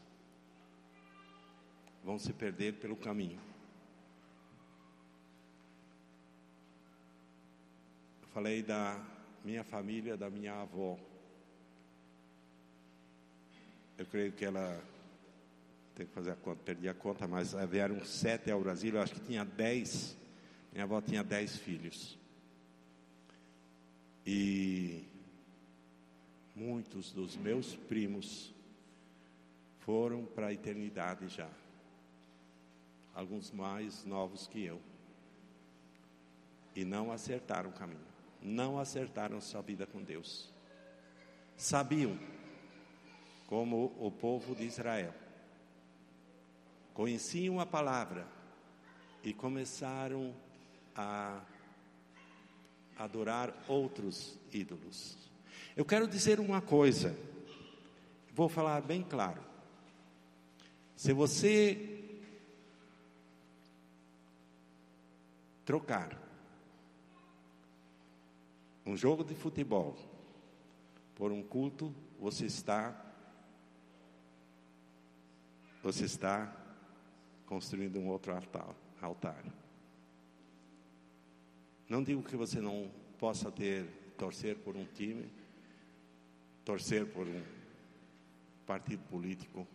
vão 2.07 2.17
se 2.17 2.31
perder 2.31 2.75
pelo 2.75 2.95
caminho. 2.95 3.37
Eu 8.21 8.27
falei 8.29 8.63
da 8.63 9.05
minha 9.43 9.61
família, 9.61 10.15
da 10.15 10.29
minha 10.29 10.53
avó. 10.53 10.97
Eu 13.97 14.05
creio 14.05 14.31
que 14.31 14.45
ela 14.45 14.81
tem 15.95 16.05
que 16.05 16.13
fazer 16.13 16.31
a 16.31 16.35
conta, 16.37 16.63
perdi 16.63 16.87
a 16.87 16.93
conta, 16.93 17.27
mas 17.27 17.51
vieram 17.69 18.01
sete 18.05 18.49
ao 18.51 18.61
Brasil, 18.61 18.95
eu 18.95 19.01
acho 19.01 19.15
que 19.15 19.19
tinha 19.19 19.43
dez. 19.43 20.15
Minha 20.71 20.85
avó 20.85 21.01
tinha 21.01 21.25
dez 21.25 21.57
filhos. 21.57 22.17
E 24.25 25.03
muitos 26.55 27.11
dos 27.11 27.35
meus 27.35 27.75
primos 27.75 28.53
foram 29.79 30.23
para 30.23 30.47
a 30.47 30.53
eternidade 30.53 31.27
já. 31.27 31.49
Alguns 33.18 33.49
mais 33.49 34.05
novos 34.05 34.45
que 34.45 34.63
eu. 34.63 34.80
E 36.76 36.86
não 36.86 37.11
acertaram 37.11 37.72
o 37.72 37.74
caminho. 37.74 38.05
Não 38.43 38.78
acertaram 38.78 39.41
sua 39.41 39.59
vida 39.63 39.88
com 39.88 40.03
Deus. 40.03 40.53
Sabiam, 41.55 42.15
como 43.47 43.91
o 43.97 44.11
povo 44.11 44.53
de 44.53 44.65
Israel, 44.65 45.11
conheciam 46.93 47.59
a 47.59 47.65
palavra 47.65 48.28
e 49.24 49.34
começaram 49.34 50.32
a 50.95 51.41
adorar 52.99 53.51
outros 53.68 54.38
ídolos. 54.53 55.18
Eu 55.76 55.86
quero 55.86 56.07
dizer 56.07 56.39
uma 56.39 56.61
coisa, 56.61 57.18
vou 58.32 58.47
falar 58.47 58.80
bem 58.84 59.01
claro. 59.01 59.41
Se 60.95 61.11
você 61.13 61.96
trocar 65.68 66.18
um 68.86 68.95
jogo 68.95 69.22
de 69.22 69.36
futebol 69.36 69.97
por 71.13 71.30
um 71.30 71.43
culto, 71.43 71.93
você 72.18 72.45
está 72.45 73.03
você 75.84 76.05
está 76.05 76.55
construindo 77.45 77.99
um 77.99 78.07
outro 78.07 78.34
altar. 78.34 78.74
altar. 79.01 79.43
Não 81.89 82.01
digo 82.01 82.24
que 82.24 82.38
você 82.38 82.61
não 82.61 82.89
possa 83.20 83.51
ter 83.51 83.86
torcer 84.18 84.55
por 84.59 84.78
um 84.78 84.86
time, 84.86 85.30
torcer 86.63 87.05
por 87.07 87.28
um 87.28 87.43
partido 88.65 89.03
político, 89.09 89.68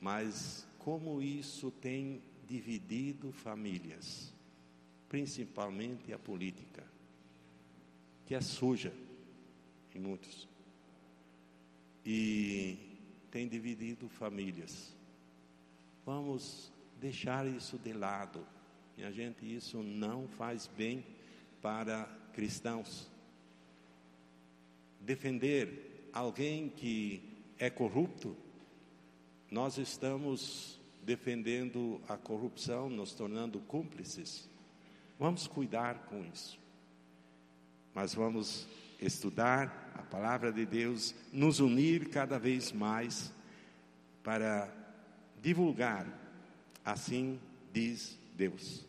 mas 0.00 0.66
como 0.80 1.22
isso 1.22 1.70
tem 1.70 2.20
dividido 2.48 3.30
famílias, 3.32 4.33
principalmente 5.14 6.12
a 6.12 6.18
política, 6.18 6.82
que 8.26 8.34
é 8.34 8.40
suja 8.40 8.92
em 9.94 10.00
muitos, 10.00 10.48
e 12.04 12.76
tem 13.30 13.46
dividido 13.46 14.08
famílias. 14.08 14.92
Vamos 16.04 16.72
deixar 17.00 17.46
isso 17.46 17.78
de 17.78 17.92
lado. 17.92 18.44
Minha 18.96 19.12
gente, 19.12 19.46
isso 19.46 19.84
não 19.84 20.26
faz 20.26 20.66
bem 20.76 21.06
para 21.62 22.06
cristãos. 22.32 23.08
Defender 25.00 26.10
alguém 26.12 26.68
que 26.70 27.22
é 27.56 27.70
corrupto, 27.70 28.36
nós 29.48 29.78
estamos 29.78 30.80
defendendo 31.04 32.00
a 32.08 32.16
corrupção, 32.16 32.90
nos 32.90 33.14
tornando 33.14 33.60
cúmplices. 33.60 34.52
Vamos 35.18 35.46
cuidar 35.46 36.06
com 36.08 36.24
isso. 36.24 36.58
Mas 37.94 38.14
vamos 38.14 38.66
estudar 39.00 39.92
a 39.94 40.02
palavra 40.02 40.52
de 40.52 40.66
Deus, 40.66 41.14
nos 41.32 41.60
unir 41.60 42.08
cada 42.10 42.38
vez 42.38 42.72
mais 42.72 43.32
para 44.22 44.68
divulgar, 45.40 46.06
assim 46.84 47.38
diz 47.72 48.18
Deus 48.34 48.84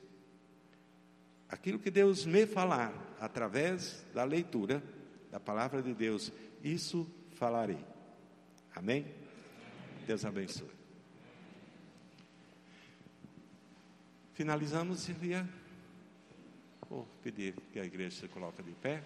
aquilo 1.56 1.80
que 1.80 1.90
Deus 1.90 2.26
me 2.26 2.46
falar 2.46 2.94
através 3.20 4.06
da 4.14 4.24
leitura 4.24 4.84
da 5.32 5.40
palavra 5.40 5.82
de 5.82 5.94
Deus, 5.94 6.32
isso 6.64 7.10
falarei. 7.34 7.84
Amém? 8.76 9.06
Deus 10.06 10.24
abençoe. 10.26 10.70
Finalizamos, 14.34 15.00
Silvia? 15.00 15.48
Vou 16.90 17.08
pedir 17.24 17.56
que 17.74 17.80
a 17.80 17.86
igreja 17.86 18.22
se 18.22 18.28
coloque 18.28 18.62
de 18.62 18.72
pé. 18.74 19.04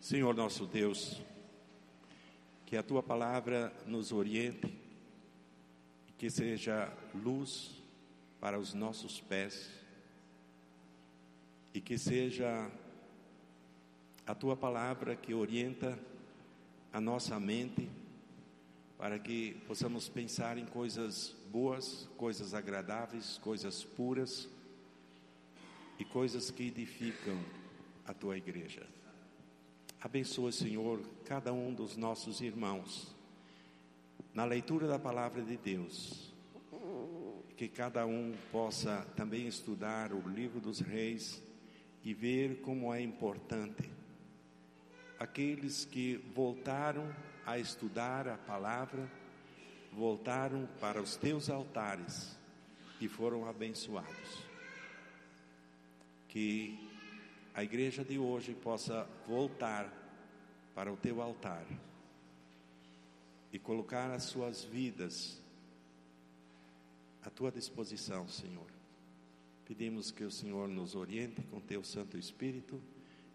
Senhor 0.00 0.34
nosso 0.34 0.64
Deus, 0.64 1.20
que 2.64 2.74
a 2.78 2.82
tua 2.82 3.02
palavra 3.02 3.70
nos 3.86 4.10
oriente, 4.10 4.74
que 6.16 6.30
seja 6.30 6.90
luz 7.14 7.82
para 8.40 8.58
os 8.58 8.72
nossos 8.72 9.20
pés 9.20 9.70
e 11.74 11.80
que 11.82 11.98
seja 11.98 12.70
a 14.28 14.34
tua 14.34 14.54
palavra 14.54 15.16
que 15.16 15.32
orienta 15.32 15.98
a 16.92 17.00
nossa 17.00 17.40
mente 17.40 17.88
para 18.98 19.18
que 19.18 19.56
possamos 19.66 20.06
pensar 20.06 20.58
em 20.58 20.66
coisas 20.66 21.34
boas, 21.50 22.06
coisas 22.18 22.52
agradáveis, 22.52 23.38
coisas 23.38 23.82
puras 23.82 24.46
e 25.98 26.04
coisas 26.04 26.50
que 26.50 26.64
edificam 26.64 27.42
a 28.04 28.12
tua 28.12 28.36
igreja. 28.36 28.86
Abençoa, 29.98 30.52
Senhor, 30.52 31.00
cada 31.24 31.50
um 31.54 31.72
dos 31.72 31.96
nossos 31.96 32.42
irmãos 32.42 33.16
na 34.34 34.44
leitura 34.44 34.86
da 34.86 34.98
palavra 34.98 35.40
de 35.40 35.56
Deus. 35.56 36.34
Que 37.56 37.66
cada 37.66 38.04
um 38.04 38.34
possa 38.52 39.06
também 39.16 39.46
estudar 39.46 40.12
o 40.12 40.20
livro 40.28 40.60
dos 40.60 40.80
reis 40.80 41.42
e 42.04 42.12
ver 42.12 42.60
como 42.60 42.92
é 42.92 43.00
importante 43.00 43.96
aqueles 45.18 45.84
que 45.84 46.16
voltaram 46.34 47.12
a 47.44 47.58
estudar 47.58 48.28
a 48.28 48.36
palavra, 48.36 49.10
voltaram 49.92 50.68
para 50.80 51.00
os 51.02 51.16
teus 51.16 51.50
altares 51.50 52.36
e 53.00 53.08
foram 53.08 53.48
abençoados. 53.48 54.46
Que 56.28 56.78
a 57.54 57.64
igreja 57.64 58.04
de 58.04 58.18
hoje 58.18 58.54
possa 58.54 59.08
voltar 59.26 59.92
para 60.74 60.92
o 60.92 60.96
teu 60.96 61.20
altar 61.20 61.66
e 63.52 63.58
colocar 63.58 64.12
as 64.12 64.24
suas 64.24 64.62
vidas 64.62 65.42
à 67.24 67.30
tua 67.30 67.50
disposição, 67.50 68.28
Senhor. 68.28 68.70
Pedimos 69.64 70.10
que 70.10 70.22
o 70.22 70.30
Senhor 70.30 70.68
nos 70.68 70.94
oriente 70.94 71.42
com 71.50 71.60
teu 71.60 71.82
Santo 71.82 72.16
Espírito 72.16 72.80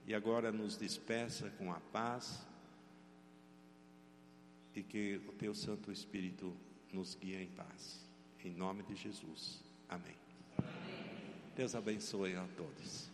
e 0.06 0.14
agora 0.14 0.52
nos 0.52 0.78
despeça 0.78 1.50
com 1.52 1.72
a 1.72 1.80
paz 1.80 2.46
e 4.76 4.84
que 4.84 5.22
o 5.28 5.32
teu 5.34 5.54
Santo 5.54 5.92
Espírito 5.92 6.56
nos 6.92 7.16
guie 7.16 7.36
em 7.36 7.48
paz. 7.48 8.04
Em 8.44 8.54
nome 8.54 8.84
de 8.84 8.96
Jesus. 8.96 9.64
Amém. 9.88 10.16
Amém. 10.58 10.70
Deus 11.56 11.76
abençoe 11.76 12.36
a 12.36 12.46
todos. 12.58 13.13